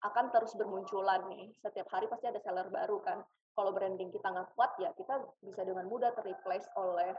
akan 0.00 0.32
terus 0.32 0.56
bermunculan 0.56 1.28
nih. 1.28 1.52
Setiap 1.60 1.92
hari 1.92 2.08
pasti 2.08 2.32
ada 2.32 2.40
seller 2.40 2.72
baru 2.72 2.96
kan. 3.04 3.20
Kalau 3.52 3.76
branding 3.76 4.08
kita 4.08 4.32
nggak 4.32 4.56
kuat 4.56 4.72
ya 4.80 4.88
kita 4.96 5.20
bisa 5.44 5.60
dengan 5.68 5.84
mudah 5.84 6.16
terreplace 6.16 6.64
oleh 6.80 7.12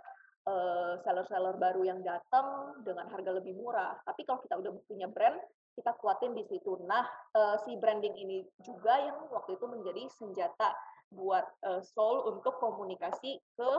seller 0.49 0.97
seller-seller 1.05 1.61
baru 1.61 1.81
yang 1.85 1.99
datang 2.01 2.73
dengan 2.81 3.05
harga 3.11 3.37
lebih 3.37 3.53
murah. 3.59 3.93
Tapi 4.07 4.25
kalau 4.25 4.39
kita 4.41 4.55
udah 4.57 4.71
punya 4.89 5.05
brand, 5.05 5.37
kita 5.77 5.93
kuatin 6.01 6.33
di 6.33 6.41
situ. 6.47 6.79
Nah, 6.89 7.05
uh, 7.37 7.55
si 7.61 7.77
branding 7.77 8.15
ini 8.17 8.41
juga 8.63 8.97
yang 8.97 9.29
waktu 9.29 9.59
itu 9.59 9.65
menjadi 9.69 10.09
senjata 10.09 10.73
buat 11.13 11.45
uh, 11.65 11.83
Soul 11.85 12.33
untuk 12.33 12.57
komunikasi 12.57 13.37
ke 13.53 13.71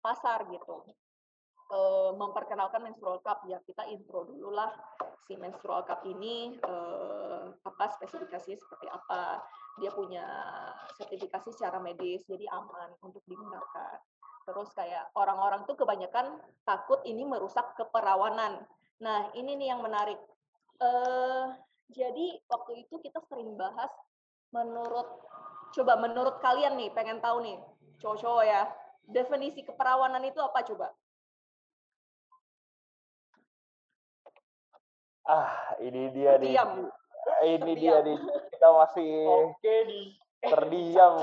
pasar 0.00 0.48
gitu 0.48 0.84
uh, 1.70 2.12
memperkenalkan 2.18 2.82
menstrual 2.82 3.22
cup. 3.22 3.42
Ya 3.46 3.62
kita 3.64 3.86
intro 3.88 4.26
dulu 4.26 4.52
lah 4.54 4.70
si 5.24 5.38
menstrual 5.38 5.86
cup 5.86 6.02
ini 6.04 6.58
uh, 6.66 7.54
apa 7.64 7.94
spesifikasinya 7.96 8.58
seperti 8.58 8.86
apa. 8.90 9.40
Dia 9.78 9.90
punya 9.94 10.26
sertifikasi 10.98 11.48
secara 11.54 11.78
medis 11.80 12.26
jadi 12.26 12.44
aman 12.50 12.94
untuk 13.06 13.22
digunakan. 13.24 13.96
Terus 14.44 14.68
kayak 14.74 15.14
orang-orang 15.14 15.64
tuh 15.64 15.78
kebanyakan 15.78 16.42
takut 16.66 17.00
ini 17.06 17.22
merusak 17.22 17.78
keperawanan. 17.78 18.66
Nah 19.00 19.30
ini 19.38 19.56
nih 19.56 19.72
yang 19.72 19.80
menarik. 19.80 20.18
Uh, 20.80 21.54
jadi 21.90 22.38
waktu 22.46 22.86
itu 22.86 23.02
kita 23.02 23.20
sering 23.26 23.58
bahas 23.58 23.90
menurut 24.54 25.06
coba 25.70 25.98
menurut 26.02 26.42
kalian 26.42 26.74
nih 26.78 26.90
pengen 26.90 27.22
tahu 27.22 27.42
nih 27.46 27.58
cowok-cowok 28.02 28.44
ya 28.46 28.66
definisi 29.06 29.62
keperawanan 29.62 30.22
itu 30.26 30.38
apa 30.42 30.66
coba 30.66 30.90
Ah, 35.30 35.78
ini 35.78 36.10
dia 36.10 36.34
nih. 36.42 36.58
Terdiam. 36.58 36.70
Ini 37.46 37.56
terdiam. 37.62 37.78
dia 37.78 37.96
nih. 38.02 38.18
Kita 38.50 38.68
masih 38.74 39.10
Oke 39.30 39.74
di 39.86 40.00
terdiam. 40.42 41.14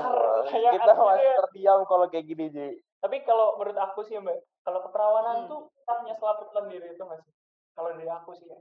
kita 0.48 0.92
masih 0.96 1.28
terdiam 1.44 1.78
kalau 1.84 2.08
kayak 2.08 2.24
gini, 2.24 2.48
Ji. 2.48 2.68
Tapi 3.04 3.20
kalau 3.28 3.60
menurut 3.60 3.76
aku 3.76 4.00
sih, 4.08 4.16
Mbak, 4.16 4.64
kalau 4.64 4.80
keperawanan 4.88 5.44
hmm. 5.44 5.48
tuh 5.52 5.60
hanya 5.92 6.16
selaput 6.16 6.48
lendir 6.56 6.82
itu 6.88 7.02
nggak 7.04 7.20
sih? 7.20 7.32
Kalau 7.76 7.88
dari 7.92 8.08
aku 8.08 8.30
sih 8.32 8.48
ya. 8.48 8.58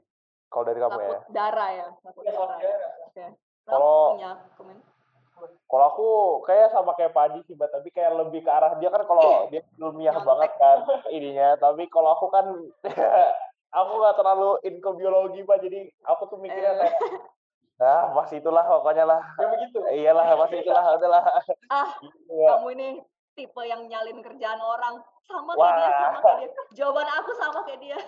Kalau 0.51 0.63
dari 0.67 0.79
kamu 0.79 0.99
ya? 0.99 1.19
darah 1.31 1.69
ya. 1.71 1.87
Selaput 2.03 2.23
ya, 2.27 2.31
darah. 2.35 2.59
darah. 2.59 2.91
Oke. 3.07 3.25
Kalau 3.67 3.95
kalau 5.69 5.85
aku 5.93 6.07
kayak 6.49 6.73
sama 6.73 6.97
kayak 6.97 7.13
Padi 7.13 7.45
sih, 7.45 7.53
Mbak, 7.53 7.69
tapi 7.69 7.89
kayak 7.93 8.09
lebih 8.25 8.41
ke 8.41 8.49
arah 8.49 8.73
dia 8.81 8.89
kan 8.89 9.05
kalau 9.05 9.45
dia 9.53 9.61
ilmiah 9.77 10.17
banget 10.17 10.51
kan 10.57 10.81
ininya, 11.13 11.53
tapi 11.61 11.85
kalau 11.93 12.17
aku 12.17 12.33
kan 12.33 12.45
aku 13.71 13.91
nggak 13.99 14.15
terlalu 14.15 14.49
info 14.63 14.89
biologi 14.95 15.41
pak 15.43 15.57
jadi 15.59 15.91
aku 16.07 16.23
tuh 16.31 16.39
mikirnya 16.39 16.73
kayak 16.79 16.95
nah 17.77 18.09
pas 18.09 18.25
itulah 18.33 18.65
pokoknya 18.65 19.05
lah. 19.05 19.21
Ya 19.37 19.47
begitu. 19.53 19.77
Iyalah 19.85 20.33
pas 20.33 20.49
itulah 20.49 20.85
adalah 20.97 21.23
ah 21.69 21.93
gitu, 22.01 22.33
kamu 22.33 22.67
ini 22.73 22.87
tipe 23.37 23.61
yang 23.69 23.85
nyalin 23.85 24.17
kerjaan 24.25 24.57
orang 24.57 24.97
sama 25.29 25.53
kayak 25.53 25.61
Wah. 25.61 25.77
dia 25.77 25.89
sama 25.93 26.19
kayak 26.25 26.39
dia. 26.41 26.63
Jawaban 26.73 27.09
aku 27.21 27.31
sama 27.37 27.59
kayak 27.69 27.81
dia. 27.81 27.99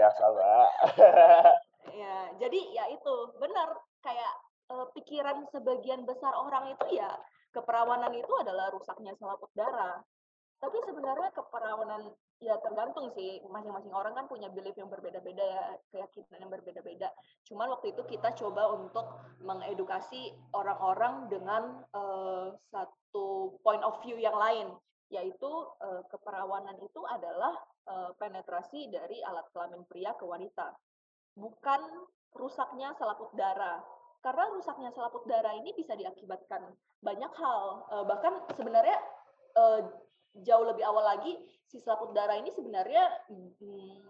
Ya 0.00 0.08
sama. 0.16 0.52
Ya 1.94 2.28
jadi 2.42 2.60
ya 2.74 2.84
itu 2.90 3.14
benar. 3.38 3.78
Kayak 4.02 4.32
uh, 4.74 4.90
pikiran 4.90 5.46
sebagian 5.54 6.02
besar 6.02 6.34
orang 6.34 6.74
itu 6.74 6.98
ya 6.98 7.08
keperawanan 7.54 8.12
itu 8.12 8.32
adalah 8.36 8.68
rusaknya 8.74 9.14
selaput 9.16 9.48
darah 9.54 10.02
tapi 10.56 10.78
sebenarnya 10.88 11.30
keperawanan 11.36 12.16
ya 12.40 12.56
tergantung 12.64 13.12
sih. 13.12 13.44
Masing-masing 13.44 13.92
orang 13.92 14.16
kan 14.16 14.24
punya 14.24 14.48
belief 14.48 14.72
yang 14.76 14.88
berbeda-beda 14.88 15.44
ya 15.44 15.64
keyakinan 15.92 16.48
yang 16.48 16.52
berbeda-beda. 16.52 17.08
Cuman 17.44 17.68
waktu 17.76 17.92
itu 17.92 18.02
kita 18.08 18.32
coba 18.36 18.72
untuk 18.72 19.04
mengedukasi 19.44 20.32
orang-orang 20.56 21.28
dengan 21.28 21.84
uh, 21.92 22.56
satu 22.72 23.56
point 23.60 23.84
of 23.84 24.00
view 24.04 24.16
yang 24.16 24.36
lain. 24.36 24.72
Yaitu 25.12 25.46
uh, 25.80 26.02
keperawanan 26.10 26.80
itu 26.82 26.98
adalah 27.06 27.54
uh, 27.86 28.10
penetrasi 28.18 28.90
dari 28.90 29.22
alat 29.22 29.46
kelamin 29.52 29.84
pria 29.86 30.16
ke 30.16 30.24
wanita. 30.24 30.72
Bukan 31.36 31.80
rusaknya 32.32 32.96
selaput 32.96 33.28
darah. 33.36 33.84
Karena 34.24 34.50
rusaknya 34.50 34.90
selaput 34.90 35.22
darah 35.28 35.54
ini 35.54 35.76
bisa 35.76 35.94
diakibatkan 35.94 36.64
banyak 37.04 37.32
hal. 37.38 37.86
Uh, 37.92 38.04
bahkan 38.08 38.40
sebenarnya 38.56 38.98
jauh 40.44 40.64
lebih 40.68 40.84
awal 40.84 41.04
lagi 41.04 41.36
si 41.64 41.80
selaput 41.80 42.12
darah 42.12 42.36
ini 42.36 42.52
sebenarnya 42.52 43.04
hmm, 43.30 44.04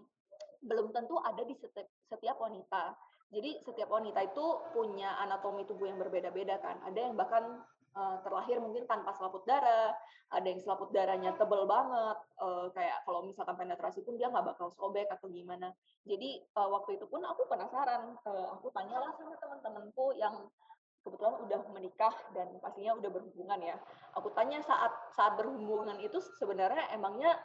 belum 0.66 0.90
tentu 0.90 1.20
ada 1.22 1.42
di 1.46 1.54
setiap, 1.54 1.86
setiap 2.10 2.36
wanita. 2.40 2.94
Jadi 3.26 3.58
setiap 3.66 3.90
wanita 3.90 4.22
itu 4.22 4.44
punya 4.70 5.18
anatomi 5.18 5.66
tubuh 5.66 5.90
yang 5.90 5.98
berbeda-beda 5.98 6.62
kan. 6.62 6.78
Ada 6.86 7.10
yang 7.10 7.14
bahkan 7.18 7.58
uh, 7.98 8.22
terlahir 8.22 8.62
mungkin 8.62 8.86
tanpa 8.86 9.10
selaput 9.18 9.42
darah, 9.50 9.90
ada 10.30 10.46
yang 10.46 10.62
selaput 10.62 10.94
darahnya 10.94 11.34
tebel 11.34 11.66
banget, 11.66 12.18
uh, 12.38 12.70
kayak 12.70 13.02
kalau 13.02 13.26
misalkan 13.26 13.58
penetrasi 13.58 14.06
pun 14.06 14.14
dia 14.14 14.30
nggak 14.30 14.54
bakal 14.54 14.70
sobek 14.70 15.10
atau 15.10 15.26
gimana. 15.26 15.74
Jadi 16.06 16.38
uh, 16.54 16.70
waktu 16.70 17.02
itu 17.02 17.06
pun 17.10 17.26
aku 17.26 17.50
penasaran, 17.50 18.14
uh, 18.26 18.46
aku 18.54 18.70
tanyalah 18.70 19.10
sama 19.18 19.34
teman-temanku 19.42 20.14
yang 20.14 20.46
kebetulan 21.06 21.38
udah 21.46 21.60
menikah 21.70 22.10
dan 22.34 22.50
pastinya 22.58 22.98
udah 22.98 23.10
berhubungan 23.14 23.62
ya. 23.62 23.78
Aku 24.18 24.34
tanya 24.34 24.58
saat 24.66 24.90
saat 25.14 25.38
berhubungan 25.38 25.94
itu 26.02 26.18
sebenarnya 26.42 26.90
emangnya 26.90 27.38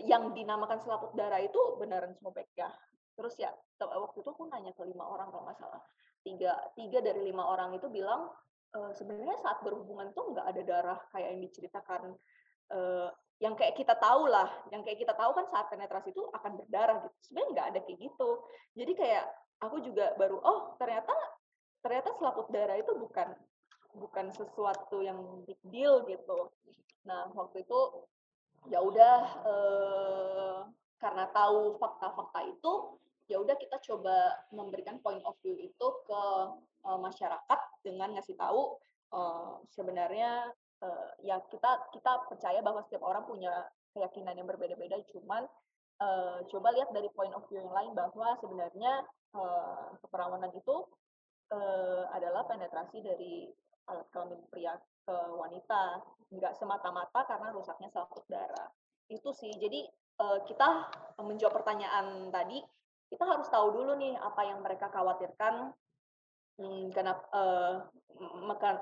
yang 0.00 0.32
dinamakan 0.32 0.80
selaput 0.80 1.12
darah 1.12 1.44
itu 1.44 1.76
beneran 1.76 2.16
sobek 2.16 2.48
ya? 2.56 2.72
Terus 3.12 3.36
ya 3.36 3.52
waktu 3.76 4.24
itu 4.24 4.30
aku 4.32 4.48
nanya 4.48 4.72
ke 4.72 4.88
lima 4.88 5.04
orang 5.04 5.28
kalau 5.28 5.44
nggak 5.44 5.60
salah. 5.60 5.84
Tiga, 6.24 6.56
tiga 6.72 7.04
dari 7.04 7.20
lima 7.28 7.44
orang 7.44 7.76
itu 7.76 7.92
bilang 7.92 8.32
e, 8.72 8.78
sebenarnya 8.96 9.36
saat 9.44 9.60
berhubungan 9.60 10.14
tuh 10.16 10.32
nggak 10.32 10.46
ada 10.48 10.62
darah 10.64 10.98
kayak 11.12 11.28
yang 11.36 11.40
diceritakan 11.44 12.02
e, 12.72 12.78
yang 13.42 13.58
kayak 13.58 13.74
kita 13.74 13.98
tahu 13.98 14.30
lah, 14.30 14.46
yang 14.70 14.86
kayak 14.86 15.02
kita 15.02 15.18
tahu 15.18 15.34
kan 15.34 15.44
saat 15.50 15.66
penetrasi 15.66 16.14
itu 16.14 16.22
akan 16.30 16.62
berdarah 16.62 17.02
gitu. 17.04 17.16
Sebenarnya 17.26 17.48
nggak 17.52 17.68
ada 17.74 17.78
kayak 17.84 17.98
gitu. 18.00 18.30
Jadi 18.78 18.92
kayak 18.94 19.24
aku 19.60 19.76
juga 19.82 20.14
baru 20.14 20.38
oh 20.40 20.78
ternyata 20.78 21.12
ternyata 21.82 22.14
selaput 22.16 22.46
darah 22.54 22.78
itu 22.78 22.94
bukan 22.94 23.34
bukan 23.92 24.32
sesuatu 24.32 25.04
yang 25.04 25.18
big 25.44 25.58
deal 25.68 26.06
gitu. 26.08 26.48
Nah 27.04 27.28
waktu 27.36 27.66
itu 27.66 27.78
ya 28.70 28.78
udah 28.78 29.18
eh, 29.42 30.58
karena 31.02 31.26
tahu 31.34 31.76
fakta-fakta 31.82 32.40
itu 32.46 32.72
ya 33.26 33.42
udah 33.42 33.58
kita 33.58 33.82
coba 33.82 34.46
memberikan 34.54 35.02
point 35.02 35.22
of 35.26 35.34
view 35.42 35.58
itu 35.58 35.86
ke 36.06 36.22
eh, 36.86 36.98
masyarakat 37.02 37.60
dengan 37.82 38.14
ngasih 38.14 38.38
tahu 38.38 38.78
eh, 39.12 39.52
sebenarnya 39.74 40.46
eh, 40.80 41.08
ya 41.26 41.42
kita 41.50 41.90
kita 41.90 42.12
percaya 42.30 42.62
bahwa 42.62 42.86
setiap 42.86 43.02
orang 43.02 43.26
punya 43.26 43.50
keyakinan 43.92 44.38
yang 44.38 44.46
berbeda-beda 44.46 45.02
cuman 45.10 45.42
eh, 46.00 46.38
coba 46.48 46.68
lihat 46.72 46.94
dari 46.94 47.10
point 47.12 47.34
of 47.34 47.44
view 47.50 47.58
yang 47.58 47.74
lain 47.74 47.92
bahwa 47.98 48.38
sebenarnya 48.38 49.02
eh, 49.34 49.86
keperawanan 50.06 50.54
itu 50.54 50.86
uh, 51.52 52.04
adalah 52.16 52.48
penetrasi 52.48 53.04
dari 53.04 53.46
alat 53.86 54.08
kelamin 54.10 54.40
pria 54.48 54.74
ke 55.02 55.16
wanita, 55.36 56.00
nggak 56.32 56.54
semata-mata 56.56 57.26
karena 57.28 57.52
rusaknya 57.52 57.92
selaput 57.92 58.24
darah. 58.30 58.70
Itu 59.10 59.34
sih. 59.36 59.52
Jadi 59.60 59.84
uh, 60.22 60.40
kita 60.48 60.88
menjawab 61.20 61.62
pertanyaan 61.62 62.32
tadi, 62.32 62.62
kita 63.12 63.28
harus 63.28 63.46
tahu 63.52 63.76
dulu 63.76 63.98
nih 63.98 64.16
apa 64.16 64.42
yang 64.48 64.64
mereka 64.64 64.88
khawatirkan, 64.88 65.74
hmm, 66.56 66.84
kenapa 66.94 67.24
uh, 67.34 67.74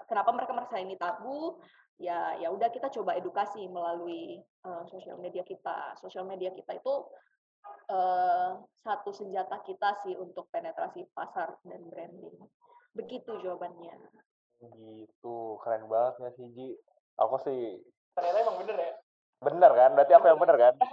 kenapa 0.07 0.31
mereka 0.31 0.53
merasa 0.55 0.77
ini 0.79 0.95
tabu. 0.95 1.59
Ya, 2.01 2.33
ya 2.41 2.49
udah 2.49 2.73
kita 2.73 2.89
coba 2.89 3.13
edukasi 3.13 3.69
melalui 3.69 4.41
uh, 4.65 4.89
sosial 4.89 5.21
media 5.21 5.45
kita. 5.45 5.93
Sosial 6.01 6.25
media 6.25 6.49
kita 6.49 6.81
itu 6.81 6.93
uh, 7.91 8.61
satu 8.81 9.11
senjata 9.13 9.61
kita 9.67 10.01
sih 10.07 10.15
untuk 10.17 10.49
penetrasi 10.55 11.05
pasar 11.13 11.59
dan 11.67 11.83
branding. 11.91 12.37
Begitu 12.97 13.31
jawabannya. 13.43 13.95
Gitu, 14.61 15.37
keren 15.65 15.89
banget 15.89 16.15
ya 16.21 16.31
sih 16.37 16.47
Ji. 16.53 16.69
Aku 17.21 17.37
sih 17.45 17.81
ternyata 18.17 18.39
emang 18.45 18.59
bener 18.61 18.77
ya. 18.77 18.93
Bener 19.41 19.71
kan? 19.73 19.91
Berarti 19.97 20.13
aku 20.13 20.27
yang 20.29 20.41
bener 20.41 20.57
kan? 20.57 20.75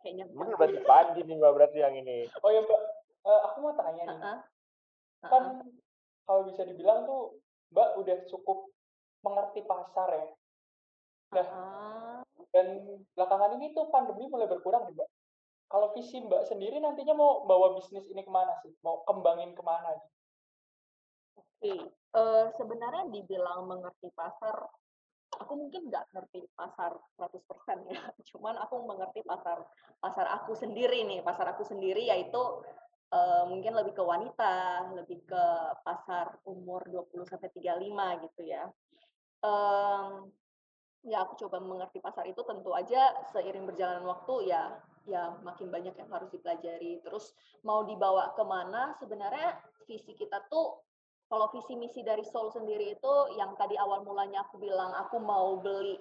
Kayaknya 0.00 0.24
bener 0.32 0.54
berarti 0.56 0.78
Panji 0.82 1.20
nih 1.22 1.36
Mbak 1.38 1.52
berarti 1.54 1.78
yang 1.78 1.94
ini. 1.94 2.26
Oh 2.42 2.50
ya 2.50 2.60
Mbak, 2.64 2.80
uh, 3.26 3.40
aku 3.50 3.56
mau 3.62 3.74
tanya 3.76 4.02
nih. 4.08 4.18
Uh 4.18 4.24
-uh. 4.24 4.38
Kan 5.28 5.42
kalau 6.26 6.42
bisa 6.48 6.62
dibilang 6.64 7.04
tuh 7.06 7.38
Mbak 7.70 7.88
udah 8.02 8.16
cukup 8.26 8.72
mengerti 9.20 9.60
pasar 9.68 10.08
ya. 10.10 10.26
Nah, 11.30 11.46
uh 11.46 11.89
dan 12.50 12.82
belakangan 13.14 13.56
ini 13.58 13.70
tuh 13.70 13.86
pandemi 13.94 14.26
mulai 14.26 14.50
berkurang 14.50 14.90
nih, 14.90 14.94
Mbak. 14.98 15.08
Kalau 15.70 15.94
visi 15.94 16.18
Mbak 16.18 16.50
sendiri 16.50 16.82
nantinya 16.82 17.14
mau 17.14 17.46
bawa 17.46 17.78
bisnis 17.78 18.02
ini 18.10 18.26
ke 18.26 18.32
mana 18.32 18.58
sih? 18.66 18.74
Mau 18.82 19.06
kembangin 19.06 19.54
ke 19.54 19.62
mana? 19.62 19.94
Oke, 21.38 21.74
uh, 22.18 22.50
sebenarnya 22.58 23.06
dibilang 23.14 23.70
mengerti 23.70 24.10
pasar, 24.18 24.66
aku 25.38 25.52
mungkin 25.54 25.86
nggak 25.86 26.10
ngerti 26.10 26.42
pasar 26.58 26.98
100% 27.14 27.86
ya. 27.86 28.02
Cuman 28.34 28.58
aku 28.58 28.82
mengerti 28.82 29.22
pasar 29.22 29.62
pasar 30.02 30.26
aku 30.42 30.58
sendiri 30.58 31.06
nih. 31.06 31.22
Pasar 31.22 31.54
aku 31.54 31.62
sendiri 31.62 32.10
yaitu 32.10 32.42
uh, 33.14 33.46
mungkin 33.46 33.70
lebih 33.78 33.94
ke 33.94 34.02
wanita, 34.02 34.90
lebih 34.98 35.22
ke 35.22 35.44
pasar 35.86 36.34
umur 36.50 36.82
20 36.90 37.30
sampai 37.30 37.50
35 37.54 38.26
gitu 38.26 38.42
ya. 38.42 38.66
Um, 39.46 40.34
ya 41.00 41.24
aku 41.24 41.36
coba 41.46 41.60
mengerti 41.64 41.98
pasar 41.98 42.28
itu 42.28 42.40
tentu 42.44 42.76
aja 42.76 43.16
seiring 43.32 43.64
berjalan 43.64 44.04
waktu 44.04 44.52
ya 44.52 44.76
ya 45.08 45.32
makin 45.40 45.72
banyak 45.72 45.96
yang 45.96 46.10
harus 46.12 46.28
dipelajari. 46.28 47.00
Terus 47.00 47.32
mau 47.64 47.84
dibawa 47.88 48.36
ke 48.36 48.44
mana 48.44 48.92
sebenarnya 49.00 49.56
visi 49.88 50.12
kita 50.12 50.44
tuh 50.52 50.80
kalau 51.30 51.46
visi 51.54 51.78
misi 51.78 52.02
dari 52.02 52.26
Soul 52.26 52.50
sendiri 52.50 52.98
itu 52.98 53.14
yang 53.38 53.54
tadi 53.54 53.78
awal 53.78 54.02
mulanya 54.02 54.42
aku 54.44 54.58
bilang 54.58 54.90
aku 54.98 55.22
mau 55.22 55.62
beli 55.62 55.96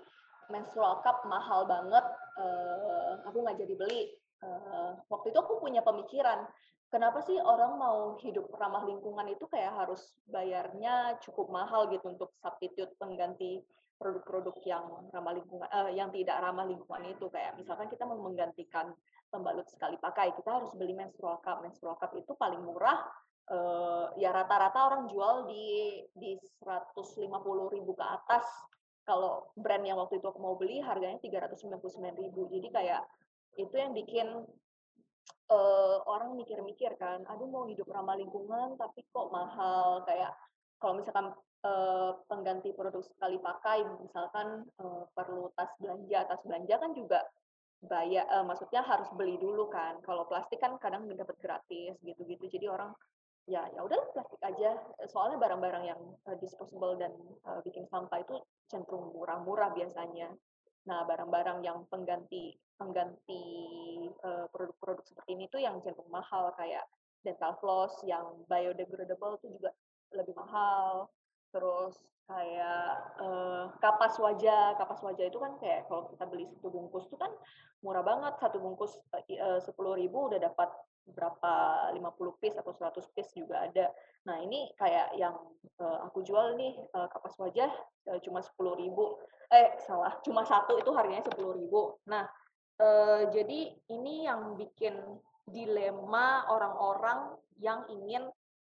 menstrual 0.49 1.05
cup 1.05 1.21
mahal 1.29 1.69
banget, 1.69 2.01
uh, 2.41 3.21
aku 3.29 3.45
nggak 3.45 3.61
jadi 3.61 3.73
beli. 3.77 4.01
Uh, 4.41 4.97
waktu 5.13 5.29
itu 5.29 5.37
aku 5.37 5.61
punya 5.61 5.85
pemikiran, 5.85 6.49
kenapa 6.89 7.21
sih 7.21 7.37
orang 7.37 7.77
mau 7.77 8.17
hidup 8.17 8.49
ramah 8.57 8.81
lingkungan 8.89 9.29
itu 9.29 9.45
kayak 9.45 9.69
harus 9.77 10.17
bayarnya 10.25 11.21
cukup 11.21 11.53
mahal 11.53 11.85
gitu 11.93 12.09
untuk 12.09 12.33
substitute 12.41 12.89
pengganti 12.97 13.61
produk-produk 13.99 14.55
yang 14.63 14.87
ramah 15.11 15.35
lingkungan, 15.35 15.67
uh, 15.67 15.91
yang 15.91 16.09
tidak 16.15 16.39
ramah 16.39 16.63
lingkungan 16.63 17.03
itu. 17.11 17.27
Kayak 17.27 17.59
misalkan 17.59 17.91
kita 17.91 18.07
mau 18.07 18.17
menggantikan 18.17 18.95
pembalut 19.27 19.67
sekali 19.67 19.99
pakai, 19.99 20.31
kita 20.39 20.49
harus 20.49 20.71
beli 20.73 20.95
menstrual 20.95 21.43
cup. 21.43 21.59
Menstrual 21.61 21.99
cup 21.99 22.15
itu 22.15 22.31
paling 22.39 22.63
murah 22.63 23.03
uh, 23.51 24.07
ya 24.15 24.31
rata-rata 24.31 24.79
orang 24.87 25.03
jual 25.11 25.49
di 25.51 25.99
di 26.15 26.39
150 26.63 27.75
ribu 27.75 27.91
ke 27.93 28.05
atas. 28.07 28.47
Kalau 29.03 29.51
brand 29.57 29.83
yang 29.83 29.97
waktu 29.97 30.21
itu 30.21 30.27
aku 30.29 30.39
mau 30.39 30.55
beli 30.55 30.79
harganya 30.79 31.19
399 31.19 31.75
ribu. 32.23 32.47
Jadi 32.47 32.67
kayak 32.69 33.03
itu 33.57 33.75
yang 33.75 33.91
bikin 33.91 34.27
uh, 35.49 35.97
orang 36.05 36.37
mikir-mikir 36.37 36.93
kan 36.95 37.25
aduh 37.25 37.49
mau 37.49 37.65
hidup 37.65 37.89
ramah 37.89 38.15
lingkungan 38.15 38.77
tapi 38.77 39.03
kok 39.09 39.27
mahal? 39.33 40.05
Kayak 40.05 40.37
kalau 40.79 41.01
misalkan 41.01 41.33
uh, 41.63 42.11
pengganti 42.27 42.71
produk 42.71 43.03
sekali 43.03 43.39
pakai 43.39 43.83
misalkan 43.99 44.63
uh, 44.79 45.03
perlu 45.11 45.51
tas 45.55 45.71
belanja. 45.79 46.27
Tas 46.27 46.41
belanja 46.43 46.75
kan 46.79 46.91
juga 46.95 47.19
bayar 47.79 48.27
uh, 48.31 48.45
maksudnya 48.47 48.83
harus 48.83 49.07
beli 49.15 49.35
dulu 49.39 49.67
kan. 49.67 49.99
Kalau 50.03 50.27
plastik 50.27 50.59
kan 50.59 50.75
kadang 50.79 51.07
dapat 51.11 51.35
gratis 51.39 51.95
gitu-gitu. 52.03 52.47
Jadi 52.47 52.65
orang 52.71 52.91
ya 53.49 53.65
ya 53.73 53.81
udah 53.83 53.99
plastik 54.15 54.41
aja. 54.43 54.77
Soalnya 55.09 55.41
barang-barang 55.41 55.83
yang 55.87 56.01
disposable 56.39 56.95
dan 56.99 57.11
bikin 57.65 57.87
sampah 57.89 58.21
itu 58.21 58.35
cenderung 58.69 59.11
murah-murah 59.15 59.73
biasanya. 59.73 60.29
Nah 60.85 61.03
barang-barang 61.07 61.65
yang 61.65 61.83
pengganti 61.89 62.55
pengganti 62.79 63.43
produk-produk 64.53 65.03
seperti 65.03 65.29
ini 65.35 65.45
tuh 65.49 65.59
yang 65.65 65.81
cenderung 65.81 66.13
mahal. 66.13 66.53
Kayak 66.55 66.85
dental 67.25 67.57
floss 67.57 67.99
yang 68.05 68.45
biodegradable 68.47 69.41
itu 69.41 69.59
juga 69.59 69.73
lebih 70.13 70.37
mahal 70.37 71.09
terus 71.49 71.97
kayak 72.29 72.93
uh, 73.17 73.73
kapas 73.81 74.21
wajah 74.21 74.77
kapas 74.77 75.01
wajah 75.01 75.25
itu 75.25 75.41
kan 75.41 75.57
kayak 75.57 75.89
kalau 75.89 76.05
kita 76.13 76.29
beli 76.29 76.45
satu 76.45 76.69
bungkus 76.69 77.09
itu 77.09 77.17
kan 77.17 77.33
murah 77.81 78.05
banget 78.05 78.37
satu 78.37 78.61
bungkus 78.61 79.01
sepuluh 79.65 79.97
ribu 79.97 80.29
udah 80.29 80.37
dapat 80.37 80.69
berapa 81.13 81.53
50 81.93 82.41
piece 82.41 82.57
atau 82.57 82.73
100 82.73 83.13
piece 83.17 83.31
juga 83.33 83.65
ada. 83.65 83.89
Nah, 84.29 84.37
ini 84.41 84.69
kayak 84.77 85.15
yang 85.17 85.35
uh, 85.81 86.05
aku 86.05 86.21
jual 86.21 86.53
nih 86.59 86.77
uh, 86.93 87.09
kapas 87.09 87.35
wajah 87.41 87.71
uh, 88.09 88.19
cuma 88.21 88.43
10.000. 88.43 88.85
Eh, 89.49 89.69
salah, 89.81 90.13
cuma 90.21 90.45
satu 90.45 90.77
itu 90.77 90.91
harganya 90.93 91.25
10.000. 91.25 91.65
Nah, 92.05 92.29
uh, 92.81 93.21
jadi 93.33 93.59
ini 93.89 94.29
yang 94.29 94.53
bikin 94.53 94.95
dilema 95.49 96.45
orang-orang 96.53 97.33
yang 97.57 97.81
ingin 97.89 98.29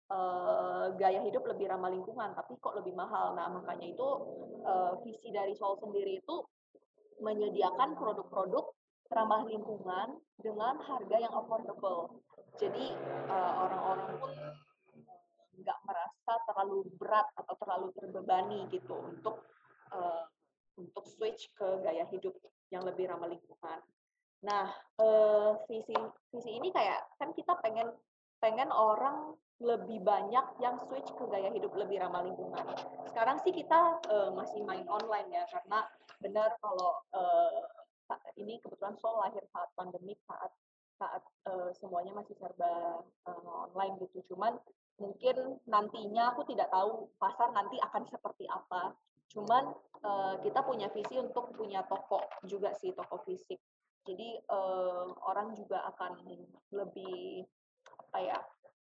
uh, 0.09 0.93
gaya 0.97 1.21
hidup 1.23 1.45
lebih 1.45 1.69
ramah 1.69 1.93
lingkungan, 1.93 2.33
tapi 2.33 2.57
kok 2.59 2.75
lebih 2.77 2.93
mahal. 2.97 3.37
Nah, 3.37 3.47
makanya 3.49 3.87
itu 3.89 4.07
uh, 4.65 4.97
visi 5.05 5.29
dari 5.29 5.53
Soul 5.55 5.77
sendiri 5.79 6.19
itu 6.19 6.35
menyediakan 7.21 7.95
produk-produk 7.99 8.73
ramah 9.09 9.41
lingkungan 9.49 10.21
dengan 10.37 10.77
harga 10.81 11.17
yang 11.17 11.33
affordable. 11.33 12.21
Jadi 12.61 12.93
uh, 13.29 13.53
orang-orang 13.65 14.11
pun 14.21 14.33
nggak 15.59 15.79
merasa 15.83 16.33
terlalu 16.47 16.87
berat 16.95 17.27
atau 17.35 17.55
terlalu 17.59 17.87
terbebani 17.97 18.59
gitu 18.71 18.95
untuk 18.95 19.43
uh, 19.91 20.23
untuk 20.79 21.03
switch 21.03 21.51
ke 21.59 21.67
gaya 21.83 22.07
hidup 22.07 22.31
yang 22.71 22.85
lebih 22.87 23.11
ramah 23.11 23.27
lingkungan. 23.27 23.79
Nah, 24.39 24.71
uh, 25.03 25.59
visi 25.67 25.95
visi 26.31 26.51
ini 26.55 26.71
kayak 26.71 27.03
kan 27.19 27.35
kita 27.35 27.59
pengen 27.59 27.91
pengen 28.39 28.71
orang 28.71 29.35
lebih 29.59 29.99
banyak 29.99 30.45
yang 30.63 30.79
switch 30.87 31.11
ke 31.11 31.23
gaya 31.27 31.51
hidup 31.51 31.75
lebih 31.75 31.99
ramah 31.99 32.23
lingkungan. 32.23 32.63
Sekarang 33.11 33.43
sih 33.43 33.51
kita 33.51 33.99
uh, 34.07 34.31
masih 34.31 34.63
main 34.63 34.87
online 34.87 35.27
ya 35.27 35.43
karena 35.51 35.83
benar 36.23 36.55
kalau 36.63 36.95
uh, 37.11 37.59
ini 38.39 38.57
kebetulan 38.63 38.95
Sol 38.95 39.19
lahir 39.19 39.43
saat 39.51 39.69
pandemik 39.75 40.17
saat 40.23 40.51
saat 40.99 41.23
uh, 41.47 41.71
semuanya 41.75 42.15
masih 42.15 42.35
serba 42.39 43.03
uh, 43.27 43.67
online 43.67 43.99
gitu. 44.03 44.35
Cuman 44.35 44.55
mungkin 44.99 45.59
nantinya 45.67 46.35
aku 46.35 46.47
tidak 46.47 46.71
tahu 46.71 47.11
pasar 47.19 47.51
nanti 47.51 47.75
akan 47.83 48.03
seperti 48.07 48.47
apa. 48.47 48.95
Cuman 49.31 49.75
uh, 50.03 50.35
kita 50.39 50.63
punya 50.63 50.87
visi 50.91 51.19
untuk 51.19 51.51
punya 51.55 51.83
toko 51.87 52.23
juga 52.47 52.71
sih 52.75 52.95
toko 52.95 53.19
fisik. 53.27 53.59
Jadi 54.07 54.39
uh, 54.47 55.11
orang 55.27 55.51
juga 55.55 55.83
akan 55.91 56.23
lebih 56.71 57.43
apa 57.97 58.17
ya 58.21 58.39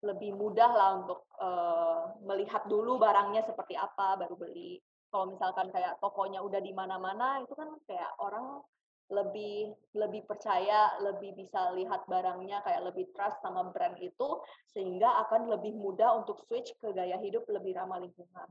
lebih 0.02 0.34
mudah 0.34 0.72
lah 0.74 0.90
untuk 1.06 1.30
uh, 1.38 2.18
melihat 2.26 2.66
dulu 2.66 2.98
barangnya 2.98 3.46
seperti 3.46 3.78
apa 3.78 4.18
baru 4.18 4.34
beli. 4.34 4.82
Kalau 5.14 5.30
misalkan 5.30 5.70
kayak 5.70 6.02
tokonya 6.02 6.42
udah 6.42 6.58
di 6.58 6.74
mana-mana 6.74 7.44
itu 7.44 7.54
kan 7.54 7.70
kayak 7.86 8.10
orang 8.18 8.64
lebih 9.12 9.76
lebih 9.94 10.24
percaya, 10.24 10.96
lebih 11.04 11.36
bisa 11.36 11.76
lihat 11.76 12.08
barangnya 12.08 12.64
kayak 12.64 12.82
lebih 12.90 13.12
trust 13.12 13.38
sama 13.44 13.68
brand 13.70 14.00
itu 14.00 14.40
sehingga 14.72 15.22
akan 15.28 15.52
lebih 15.52 15.76
mudah 15.76 16.24
untuk 16.24 16.40
switch 16.48 16.72
ke 16.80 16.96
gaya 16.96 17.20
hidup 17.20 17.44
lebih 17.52 17.76
ramah 17.76 18.00
lingkungan. 18.00 18.50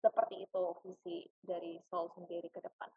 Seperti 0.00 0.46
itu 0.46 0.62
visi 0.86 1.26
dari 1.42 1.82
Soul 1.90 2.08
sendiri 2.14 2.46
ke 2.54 2.62
depan. 2.62 2.88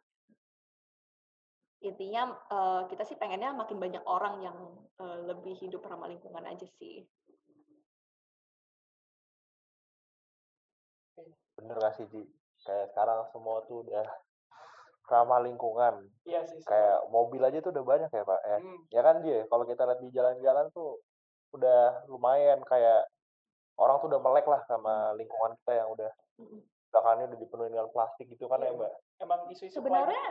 Intinya 1.80 2.36
uh, 2.52 2.82
kita 2.92 3.08
sih 3.08 3.15
pengennya 3.15 3.56
makin 3.56 3.80
banyak 3.80 4.04
orang 4.04 4.44
yang 4.44 4.58
uh, 5.00 5.18
lebih 5.24 5.56
hidup 5.56 5.80
ramah 5.88 6.12
lingkungan 6.12 6.44
aja 6.44 6.68
sih. 6.76 7.08
Bener 11.56 11.76
gak 11.80 11.96
sih, 11.96 12.08
Ji? 12.12 12.24
Kayak 12.68 12.92
sekarang 12.92 13.24
semua 13.32 13.63
tuh 13.63 13.88
udah 13.88 14.04
ramah 15.08 15.39
lingkungan. 15.39 16.04
Iya 16.28 16.44
sih. 16.44 16.60
Kayak 16.68 17.08
mobil 17.08 17.42
aja 17.42 17.63
tuh 17.63 17.72
udah 17.72 17.86
banyak 17.88 18.12
ya 18.12 18.24
Pak. 18.28 18.42
Ya, 18.44 18.58
hmm. 18.60 18.80
ya 18.92 19.02
kan 19.02 19.15
dia. 19.24 19.39
Kalau 19.48 19.63
kita 19.63 19.88
lihat 19.88 20.00
di 20.04 20.10
jalan-jalan 20.12 20.68
tuh 20.76 21.00
udah 21.56 22.06
lumayan 22.12 22.62
kayak 22.68 23.10
orang 23.80 23.98
tuh 24.04 24.08
udah 24.12 24.22
melek 24.22 24.46
lah 24.46 24.62
sama 24.68 25.15
lingkungan 25.15 25.56
kita 25.63 25.82
yang 25.82 25.89
udah 25.89 26.12
belakangannya 26.92 27.26
udah 27.34 27.39
dipenuhi 27.39 27.70
dengan 27.72 27.89
plastik 27.89 28.28
gitu 28.30 28.46
kan 28.52 28.62
ya, 28.62 28.70
ya 28.70 28.78
Mbak. 28.78 28.94
Emang 29.24 29.39
isu-isu 29.50 29.80
sebenarnya 29.80 30.24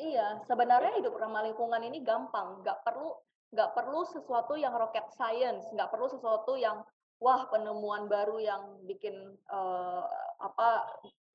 iya 0.00 0.40
sebenarnya 0.48 0.96
hidup 0.96 1.14
ramah 1.20 1.44
lingkungan 1.44 1.84
ini 1.84 2.00
gampang. 2.00 2.64
Nggak 2.64 2.80
perlu 2.82 3.12
nggak 3.50 3.70
perlu 3.76 4.00
sesuatu 4.08 4.56
yang 4.56 4.72
rocket 4.72 5.06
science. 5.12 5.68
Nggak 5.76 5.92
perlu 5.92 6.08
sesuatu 6.08 6.56
yang 6.56 6.80
wah 7.20 7.44
penemuan 7.52 8.08
baru 8.08 8.40
yang 8.40 8.62
bikin 8.88 9.36
uh, 9.52 10.08
apa 10.40 10.88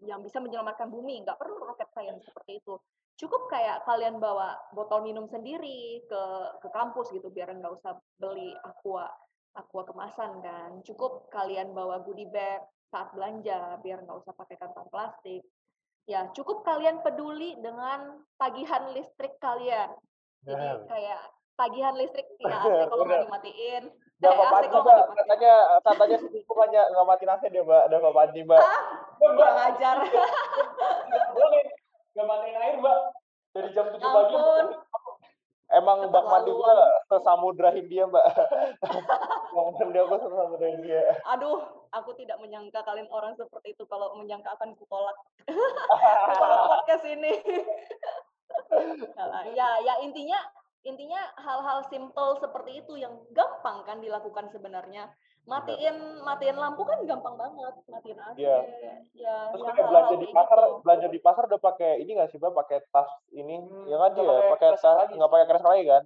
yang 0.04 0.20
bisa 0.26 0.42
menyelamatkan 0.44 0.92
bumi 0.92 1.24
nggak 1.24 1.40
perlu 1.40 1.62
rocket 1.62 1.88
science 1.94 2.26
seperti 2.26 2.60
itu 2.60 2.76
cukup 3.16 3.48
kayak 3.48 3.88
kalian 3.88 4.20
bawa 4.20 4.60
botol 4.76 5.00
minum 5.06 5.24
sendiri 5.32 6.04
ke 6.04 6.24
ke 6.60 6.68
kampus 6.74 7.16
gitu 7.16 7.32
biar 7.32 7.54
nggak 7.56 7.80
usah 7.80 7.96
beli 8.20 8.52
aqua 8.66 9.08
aqua 9.56 9.88
kemasan 9.88 10.44
kan 10.44 10.84
cukup 10.84 11.32
kalian 11.32 11.72
bawa 11.72 12.04
goodie 12.04 12.28
bag 12.28 12.60
saat 12.92 13.16
belanja 13.16 13.80
biar 13.80 14.04
nggak 14.04 14.20
usah 14.20 14.36
pakai 14.36 14.60
kantong 14.60 14.92
plastik 14.92 15.48
ya 16.06 16.30
cukup 16.38 16.62
kalian 16.62 17.02
peduli 17.02 17.58
dengan 17.58 18.22
tagihan 18.38 18.94
listrik 18.94 19.34
kalian 19.42 19.90
jadi 20.46 20.86
kayak 20.86 21.22
tagihan 21.58 21.96
listrik 21.98 22.30
ya 22.42 22.62
kalau 22.90 23.04
nggak 23.06 23.26
dimatiin 23.26 23.86
Udah 24.16 24.32
Pak 24.32 24.48
Panji, 24.48 24.72
Mbak. 24.72 25.04
Katanya 25.12 25.54
katanya 25.84 26.18
selingkuh 26.24 26.58
hanya 26.64 26.82
nggak 26.88 27.04
mati 27.04 27.24
nasi 27.28 27.52
deh, 27.52 27.60
Mbak. 27.68 27.84
Udah 27.92 28.00
Pak 28.00 28.14
Panji, 28.16 28.40
Mbak. 28.48 28.62
Kurang 29.20 29.58
ajar. 29.60 29.98
Boleh. 31.36 31.66
Nggak 32.16 32.26
matiin 32.32 32.56
air, 32.56 32.76
Mbak. 32.80 33.00
Dari 33.52 33.70
jam 33.76 33.86
7 33.92 34.00
pagi. 34.16 34.36
Emang 35.76 36.08
bak 36.08 36.26
mandi 36.32 36.56
gua 36.56 36.72
sesamudra 37.12 37.70
Hindia, 37.76 38.08
Mbak. 38.08 38.26
Bak 39.56 39.66
mandi 39.76 40.00
aku 40.00 40.16
sesamudra 40.24 40.68
Hindia. 40.72 41.04
Aduh, 41.36 41.60
aku 41.92 42.16
tidak 42.16 42.40
menyangka 42.40 42.80
kalian 42.88 43.12
orang 43.12 43.36
seperti 43.36 43.76
itu. 43.76 43.84
Kalau 43.92 44.16
menyangka 44.16 44.56
akan 44.56 44.72
kutolak. 44.80 45.16
kutolak 46.32 46.62
podcast 46.72 47.06
ini. 47.12 47.34
Ya, 49.52 49.70
ya 49.84 49.94
intinya 50.00 50.40
intinya 50.86 51.20
hal-hal 51.44 51.84
simple 51.92 52.40
seperti 52.40 52.86
itu 52.86 52.96
yang 52.96 53.20
gampang 53.36 53.84
kan 53.84 54.00
dilakukan 54.00 54.48
sebenarnya. 54.56 55.12
Matiin 55.46 56.26
matiin 56.26 56.58
lampu 56.58 56.82
kan 56.82 56.98
gampang 57.06 57.38
banget, 57.38 57.74
matiin 57.86 58.18
AC. 58.18 58.38
Iya. 58.42 58.58
Ya, 59.14 59.36
Terus 59.54 59.62
ya 59.62 59.72
kayak 59.78 59.90
belanja 59.94 60.16
di 60.18 60.28
pasar, 60.34 60.58
gitu. 60.58 60.76
belanja 60.82 61.08
di 61.14 61.20
pasar 61.22 61.44
udah 61.46 61.62
pakai 61.62 61.92
ini 62.02 62.12
nggak 62.18 62.30
sih, 62.34 62.38
Mbak? 62.42 62.54
Pakai 62.58 62.78
tas 62.90 63.10
ini, 63.30 63.62
Hmm, 63.62 63.86
ya 63.86 63.98
kan 64.02 64.10
nggak 64.18 64.26
dia 64.26 64.52
pakai 64.58 64.70
tas, 64.82 65.10
nggak 65.14 65.32
pakai 65.32 65.46
kresek 65.46 65.70
lagi 65.70 65.86
kan? 65.86 66.04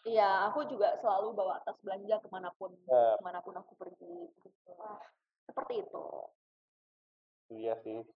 Iya, 0.00 0.30
aku 0.48 0.64
juga 0.70 0.96
selalu 1.02 1.34
bawa 1.34 1.58
tas 1.66 1.76
belanja 1.82 2.16
ke 2.22 2.28
mana 2.30 2.48
pun 2.54 2.70
Ya, 2.86 3.18
ke 3.18 3.22
mana 3.26 3.38
pun 3.42 3.54
aku 3.58 3.74
pergi. 3.74 4.30
Gitu. 4.38 4.72
Seperti 5.50 5.74
itu. 5.82 6.06
iya 7.50 7.74
sih. 7.82 8.06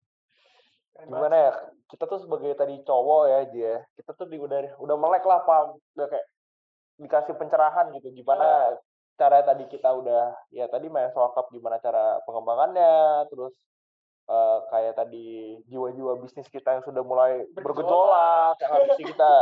Gimana 0.95 1.35
ya? 1.35 1.51
Kita 1.91 2.07
tuh 2.07 2.23
sebagai 2.23 2.55
tadi 2.55 2.79
cowok 2.87 3.23
ya, 3.27 3.39
dia. 3.51 3.75
Kita 3.99 4.15
tuh 4.15 4.31
di, 4.31 4.39
udah 4.39 4.79
udah 4.79 4.97
melek 4.97 5.27
lah, 5.27 5.43
paham. 5.43 5.83
Udah 5.99 6.07
kayak 6.07 6.27
dikasih 7.03 7.35
pencerahan 7.35 7.91
gitu. 7.99 8.15
Gimana 8.15 8.79
cara 9.15 9.41
tadi 9.41 9.65
kita 9.67 9.91
udah 9.91 10.35
ya 10.51 10.67
tadi 10.67 10.87
main 10.87 11.11
Soul 11.11 11.31
Cup 11.31 11.49
gimana 11.49 11.79
cara 11.79 12.19
pengembangannya, 12.23 12.95
terus 13.29 13.55
eh, 14.25 14.59
kayak 14.69 14.95
tadi 14.95 15.27
jiwa-jiwa 15.65 16.19
bisnis 16.19 16.47
kita 16.47 16.73
yang 16.73 16.83
sudah 16.83 17.01
mulai 17.01 17.47
Bergejolak. 17.53 18.59
yang 18.59 18.73
kita 18.97 19.33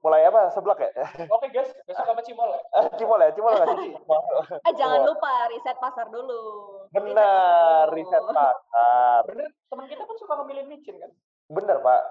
mulai 0.00 0.24
apa 0.24 0.48
seblak 0.50 0.80
ya? 0.80 0.90
Oke 1.28 1.48
guys, 1.48 1.68
besok 1.84 2.04
sama 2.04 2.20
Cimol 2.20 2.48
ya. 2.48 2.60
Eh, 2.74 2.88
Cimol 2.96 3.20
ya, 3.20 3.30
Cimol 3.30 3.52
nggak 3.52 3.68
sih? 3.78 3.92
Eh 4.68 4.72
jangan 4.74 5.04
lupa 5.04 5.28
riset 5.48 5.76
pasar 5.76 6.08
dulu. 6.08 6.40
Riset 6.88 7.04
pasar 7.04 7.04
Benar, 7.04 7.84
dulu. 7.84 7.94
riset 7.94 8.24
pasar. 8.26 9.20
Bener, 9.26 9.48
teman 9.68 9.84
kita 9.86 10.02
kan 10.02 10.16
suka 10.16 10.32
ngemilih 10.36 10.64
micin 10.66 10.96
kan. 10.96 11.10
Bener, 11.48 11.76
Pak. 11.78 12.02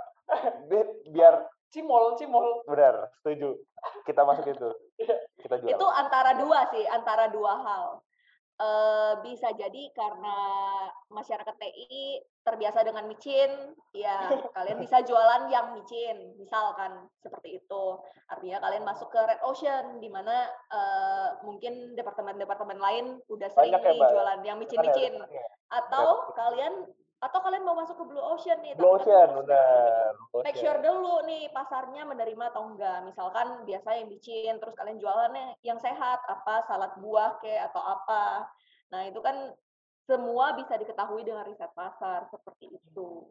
Bi- 0.65 0.93
Biar 1.09 1.49
Cimol, 1.69 2.17
Cimol. 2.17 2.65
benar, 2.65 3.13
setuju. 3.21 3.53
Kita 4.05 4.25
masuk 4.25 4.45
itu. 4.49 4.69
Iya. 4.97 5.17
Kita 5.39 5.55
jual. 5.61 5.77
Itu 5.77 5.87
antara 5.87 6.35
dua 6.35 6.65
sih, 6.73 6.83
antara 6.89 7.29
dua 7.29 7.53
hal. 7.61 7.85
Eh 8.59 9.13
bisa 9.23 9.55
jadi 9.55 9.87
karena 9.95 10.35
masyarakat 11.07 11.55
TI 11.55 12.19
terbiasa 12.43 12.83
dengan 12.83 13.07
micin, 13.07 13.71
ya 13.95 14.19
kalian 14.51 14.83
bisa 14.83 14.99
jualan 14.99 15.47
yang 15.47 15.71
micin, 15.79 16.35
misalkan 16.35 17.07
seperti 17.23 17.63
itu. 17.63 17.83
Artinya 18.27 18.59
kalian 18.59 18.83
masuk 18.83 19.15
ke 19.15 19.21
red 19.23 19.39
ocean, 19.47 20.03
di 20.03 20.11
mana 20.11 20.51
eh, 20.51 21.29
mungkin 21.47 21.95
departemen-departemen 21.95 22.83
lain 22.83 23.05
udah 23.31 23.47
sering 23.47 23.71
Banyak 23.71 23.79
ya, 23.79 23.91
nih 23.95 23.99
Mbak? 24.03 24.11
jualan 24.11 24.39
yang 24.43 24.43
Kan 24.43 24.47
ya, 24.49 24.55
micin-micin. 24.59 25.13
Atau 25.71 26.07
kalian 26.35 26.73
atau 27.19 27.39
kalian 27.43 27.67
mau 27.67 27.75
masuk 27.75 27.99
ke 27.99 28.05
blue 28.07 28.23
ocean 28.23 28.63
nih, 28.63 28.79
Blue 28.79 28.95
Ocean, 28.95 29.27
harus 29.27 29.43
benar. 29.43 30.15
Blue 30.31 30.39
make 30.39 30.55
Ocean. 30.55 30.63
sure 30.63 30.79
dulu 30.79 31.15
nih 31.27 31.51
pasarnya 31.51 32.07
menerima 32.07 32.43
atau 32.47 32.63
enggak. 32.63 33.03
Misalkan 33.03 33.67
biasa 33.67 33.89
yang 33.99 34.07
bicin, 34.07 34.55
terus 34.55 34.71
kalian 34.79 35.03
jualannya 35.03 35.59
yang 35.61 35.75
sehat, 35.77 36.23
apa 36.25 36.63
salad 36.63 36.95
buah 37.03 37.35
ke 37.43 37.51
atau 37.59 37.83
apa. 37.83 38.47
Nah 38.95 39.03
itu 39.03 39.19
kan 39.19 39.51
semua 40.07 40.55
bisa 40.55 40.79
diketahui 40.79 41.21
dengan 41.21 41.43
riset 41.43 41.69
pasar 41.75 42.23
seperti 42.31 42.71
itu. 42.71 43.27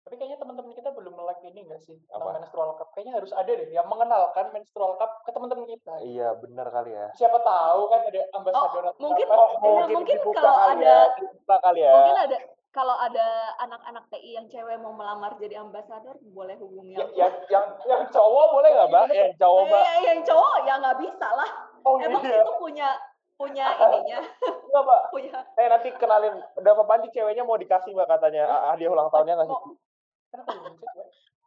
Tapi 0.00 0.16
kayaknya 0.16 0.42
teman-teman 0.42 0.72
kita 0.74 0.90
belum 0.90 1.12
melek 1.12 1.38
ini 1.44 1.60
nggak 1.70 1.80
sih 1.80 1.94
Apa? 2.10 2.34
menstrual 2.34 2.74
cup. 2.74 2.90
Kayaknya 2.96 3.14
harus 3.20 3.30
ada 3.30 3.46
deh 3.52 3.68
yang 3.70 3.86
mengenalkan 3.86 4.50
menstrual 4.50 4.98
cup 4.98 5.22
ke 5.22 5.30
teman-teman 5.30 5.70
kita. 5.70 6.02
Iya, 6.02 6.34
benar 6.34 6.66
kali 6.66 6.90
ya. 6.98 7.14
Siapa 7.14 7.38
tahu 7.38 7.80
kan 7.86 8.00
ada 8.10 8.20
ambasador 8.34 8.84
atau 8.90 8.98
mungkin 8.98 9.26
apa. 9.28 9.44
Oh, 9.60 9.86
mungkin 9.86 10.16
dibuka 10.18 10.40
kalau 10.40 10.56
kali 10.56 10.82
ada- 10.82 10.82
ya, 10.82 11.00
dibuka 11.14 11.56
kali 11.62 11.80
ya. 11.80 11.94
Mungkin 11.94 12.18
ada 12.26 12.36
kalau 12.70 12.94
ada 12.94 13.26
anak-anak 13.58 14.06
TI 14.08 14.38
yang 14.38 14.46
cewek 14.46 14.78
mau 14.78 14.94
melamar 14.94 15.34
jadi 15.36 15.58
ambasador, 15.58 16.14
boleh 16.24 16.54
hubungi 16.56 16.94
Ya- 16.94 17.02
aku. 17.02 17.14
yang 17.16 17.32
yang 17.50 17.66
yang 17.84 18.02
cowok 18.08 18.46
boleh 18.52 18.70
nggak, 18.70 18.88
Mbak? 18.88 19.04
Yang 19.10 19.34
cowok, 19.36 19.62
Mbak. 19.66 19.82
Eh, 19.82 19.98
yang 20.06 20.20
cowok 20.22 20.56
ya 20.62 20.74
nggak 20.78 20.98
bisa 20.98 21.28
lah. 21.30 21.50
Oh, 21.82 21.96
Emang 21.98 22.22
iya. 22.22 22.40
itu 22.40 22.52
punya 22.56 22.88
punya 23.34 23.66
ininya, 23.72 24.18
Enggak, 24.62 24.82
Mbak. 24.84 25.00
punya 25.14 25.36
Eh, 25.56 25.66
nanti 25.66 25.88
kenalin. 25.96 26.34
Udah 26.54 26.72
apa 26.72 26.84
Panji 26.86 27.08
ceweknya 27.10 27.42
mau 27.42 27.56
dikasih, 27.56 27.90
Mbak, 27.90 28.08
katanya. 28.08 28.42
Ah, 28.46 28.62
hadiah 28.70 28.88
ulang 28.88 29.10
tahunnya 29.10 29.34
nggak 29.34 29.48
sih? 29.48 29.58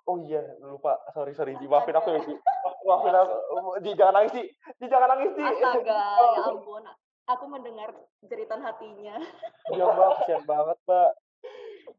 Oh 0.04 0.20
iya, 0.20 0.44
lupa. 0.60 1.00
Sorry, 1.16 1.32
sorry. 1.32 1.56
Ji, 1.56 1.64
maafin 1.64 1.96
aku 1.96 2.12
ya, 2.12 2.20
Ji. 2.20 2.36
Maafin 2.84 3.16
aku. 3.16 3.36
Ji, 3.80 3.96
jangan 3.96 4.20
nangis, 4.20 4.36
Ji. 4.36 4.44
Ji, 4.76 4.86
jangan 4.86 5.08
nangis, 5.08 5.32
Ji. 5.32 5.40
astaga, 5.42 6.02
ya 6.36 6.42
ampun. 6.44 6.84
Aku 7.24 7.48
mendengar 7.48 7.96
jeritan 8.28 8.60
hatinya. 8.60 9.16
Iya, 9.72 9.86
Mbak. 9.88 10.10
Kasian 10.20 10.44
banget, 10.44 10.78
Mbak. 10.84 11.12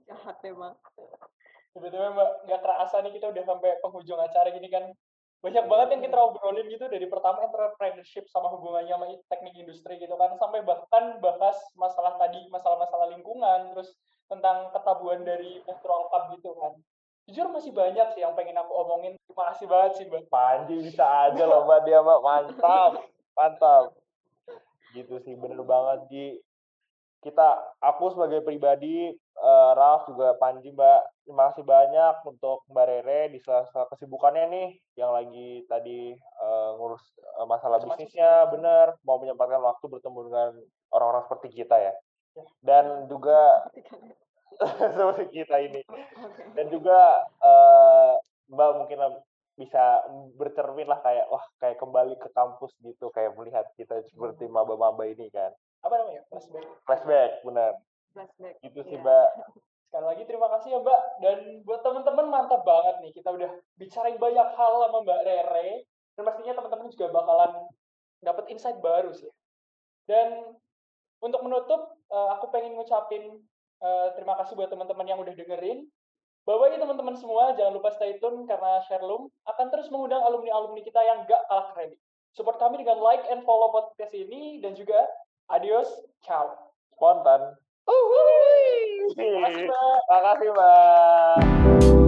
Jahat 0.05 0.37
memang. 0.45 0.75
Tiba-tiba 1.73 2.07
Mbak, 2.13 2.31
nggak 2.45 2.61
kerasa 2.61 3.01
nih 3.01 3.13
kita 3.17 3.33
udah 3.33 3.45
sampai 3.49 3.71
penghujung 3.81 4.21
acara 4.21 4.53
gini 4.53 4.69
kan. 4.69 4.93
Banyak 5.41 5.65
banget 5.69 5.89
yang 5.97 6.03
kita 6.09 6.17
obrolin 6.17 6.73
gitu 6.73 6.89
dari 6.89 7.05
pertama 7.05 7.45
entrepreneurship 7.45 8.25
sama 8.33 8.49
hubungannya 8.53 8.97
sama 8.97 9.13
teknik 9.29 9.57
industri 9.57 10.01
gitu 10.01 10.13
kan. 10.17 10.37
Sampai 10.41 10.65
bahkan 10.65 11.21
bahas 11.21 11.57
masalah 11.77 12.17
tadi, 12.21 12.45
masalah-masalah 12.49 13.13
lingkungan, 13.13 13.77
terus 13.77 13.97
tentang 14.29 14.73
ketabuhan 14.73 15.25
dari 15.25 15.61
menstrual 15.65 16.09
cup 16.09 16.33
gitu 16.37 16.53
kan. 16.57 16.73
Jujur 17.29 17.49
masih 17.49 17.73
banyak 17.73 18.13
sih 18.13 18.21
yang 18.21 18.37
pengen 18.37 18.61
aku 18.61 18.73
omongin. 18.73 19.17
Terima 19.25 19.45
kasih 19.53 19.67
banget 19.69 19.93
sih 19.97 20.05
Mbak. 20.05 20.29
Panji 20.29 20.77
bisa 20.85 21.05
aja 21.29 21.45
loh, 21.49 21.65
Mbak. 21.65 21.81
Dia, 21.89 22.01
Mbak. 22.05 22.21
Mantap. 22.21 22.93
Mantap. 23.33 24.04
Gitu 24.95 25.15
sih, 25.27 25.35
bener 25.35 25.61
banget, 25.67 25.99
Ji. 26.09 26.27
Kita, 27.25 27.57
aku 27.81 28.13
sebagai 28.13 28.45
pribadi, 28.45 29.11
eh, 29.17 29.71
Ralf 29.75 30.07
juga 30.07 30.37
Panji, 30.37 30.71
Mbak. 30.71 31.01
Terima 31.25 31.43
kasih 31.51 31.65
banyak 31.65 32.15
untuk 32.29 32.63
Mbak 32.69 32.87
Rere 32.87 33.21
di 33.33 33.41
sela-sela 33.41 33.89
kesibukannya 33.89 34.45
nih, 34.53 34.69
yang 35.01 35.11
lagi 35.11 35.65
tadi 35.67 36.13
eh, 36.15 36.71
ngurus 36.77 37.03
eh, 37.19 37.47
masalah 37.49 37.81
bisnisnya, 37.81 38.47
bener. 38.53 38.95
Mau 39.09 39.17
menyempatkan 39.19 39.61
waktu 39.61 39.85
bertemu 39.89 40.19
dengan 40.29 40.51
orang-orang 40.93 41.25
seperti 41.27 41.65
kita 41.65 41.77
ya. 41.81 41.95
Ya. 42.35 42.45
Dan 42.61 43.09
juga 43.09 43.65
Seperti 44.97 45.25
kita 45.33 45.57
ini. 45.61 45.83
Dan 46.57 46.67
juga 46.71 47.23
eh, 47.43 48.13
Mbak 48.51 48.71
mungkin 48.85 48.99
bisa 49.55 50.03
bercermin 50.35 50.85
lah 50.85 50.99
kayak 50.99 51.27
wah 51.29 51.43
kayak 51.57 51.79
kembali 51.79 52.15
ke 52.17 52.27
kampus 52.31 52.75
gitu 52.81 53.09
kayak 53.09 53.35
melihat 53.35 53.67
kita 53.75 54.03
seperti 54.05 54.47
maba-maba 54.47 55.05
ini 55.05 55.31
kan 55.31 55.55
Apa 55.81 55.95
namanya? 55.95 56.23
Flashback. 56.27 56.67
flashback 56.83 57.31
benar 57.43 57.73
Flashback. 58.11 58.55
gitu 58.61 58.81
sih 58.83 58.97
Iya. 58.97 59.03
Mbak 59.03 59.29
Sekali 59.85 60.11
lagi 60.11 60.23
terima 60.27 60.51
kasih 60.51 60.69
ya 60.69 60.79
Mbak. 60.83 61.01
Dan 61.23 61.39
buat 61.63 61.81
teman-teman 61.81 62.27
mantap 62.27 62.67
banget 62.67 62.99
nih. 62.99 63.15
Kita 63.15 63.31
udah 63.31 63.47
bicarain 63.79 64.19
banyak 64.19 64.49
hal 64.51 64.73
sama 64.83 64.99
Mbak 65.07 65.21
Rere. 65.23 65.87
Dan 66.11 66.23
pastinya 66.25 66.55
teman-teman 66.59 66.91
juga 66.91 67.07
bakalan 67.15 67.53
dapat 68.19 68.45
insight 68.51 68.83
baru 68.83 69.15
sih. 69.15 69.31
Dan 70.03 70.51
untuk 71.21 71.39
menutup, 71.43 71.81
eh, 72.11 72.29
aku 72.35 72.51
pengen 72.51 72.75
ngucapin 72.75 73.39
eh, 73.79 74.09
terima 74.19 74.35
kasih 74.35 74.59
buat 74.59 74.67
teman-teman 74.67 75.07
yang 75.07 75.23
udah 75.23 75.31
dengerin. 75.31 75.87
Bahwa 76.45 76.69
ini 76.69 76.77
teman-teman 76.77 77.17
semua, 77.17 77.57
jangan 77.57 77.73
lupa 77.73 77.89
stay 77.97 78.21
tune 78.21 78.45
karena 78.45 78.85
Sherloom 78.85 79.33
akan 79.49 79.67
terus 79.73 79.89
mengundang 79.89 80.21
alumni-alumni 80.21 80.85
kita 80.85 81.01
yang 81.01 81.25
gak 81.25 81.41
kalah 81.49 81.73
keren. 81.73 81.97
Support 82.37 82.61
kami 82.61 82.85
dengan 82.85 83.01
like 83.01 83.25
and 83.33 83.41
follow 83.49 83.73
podcast 83.73 84.13
ini. 84.13 84.61
Dan 84.61 84.77
juga 84.77 85.09
adios, 85.49 85.89
ciao. 86.21 86.65
spontan 86.95 87.59
Terima 89.15 89.39
kasih 89.51 89.65
Mbak. 89.69 89.99
Makasih 90.09 90.49
Mbak 90.55 92.04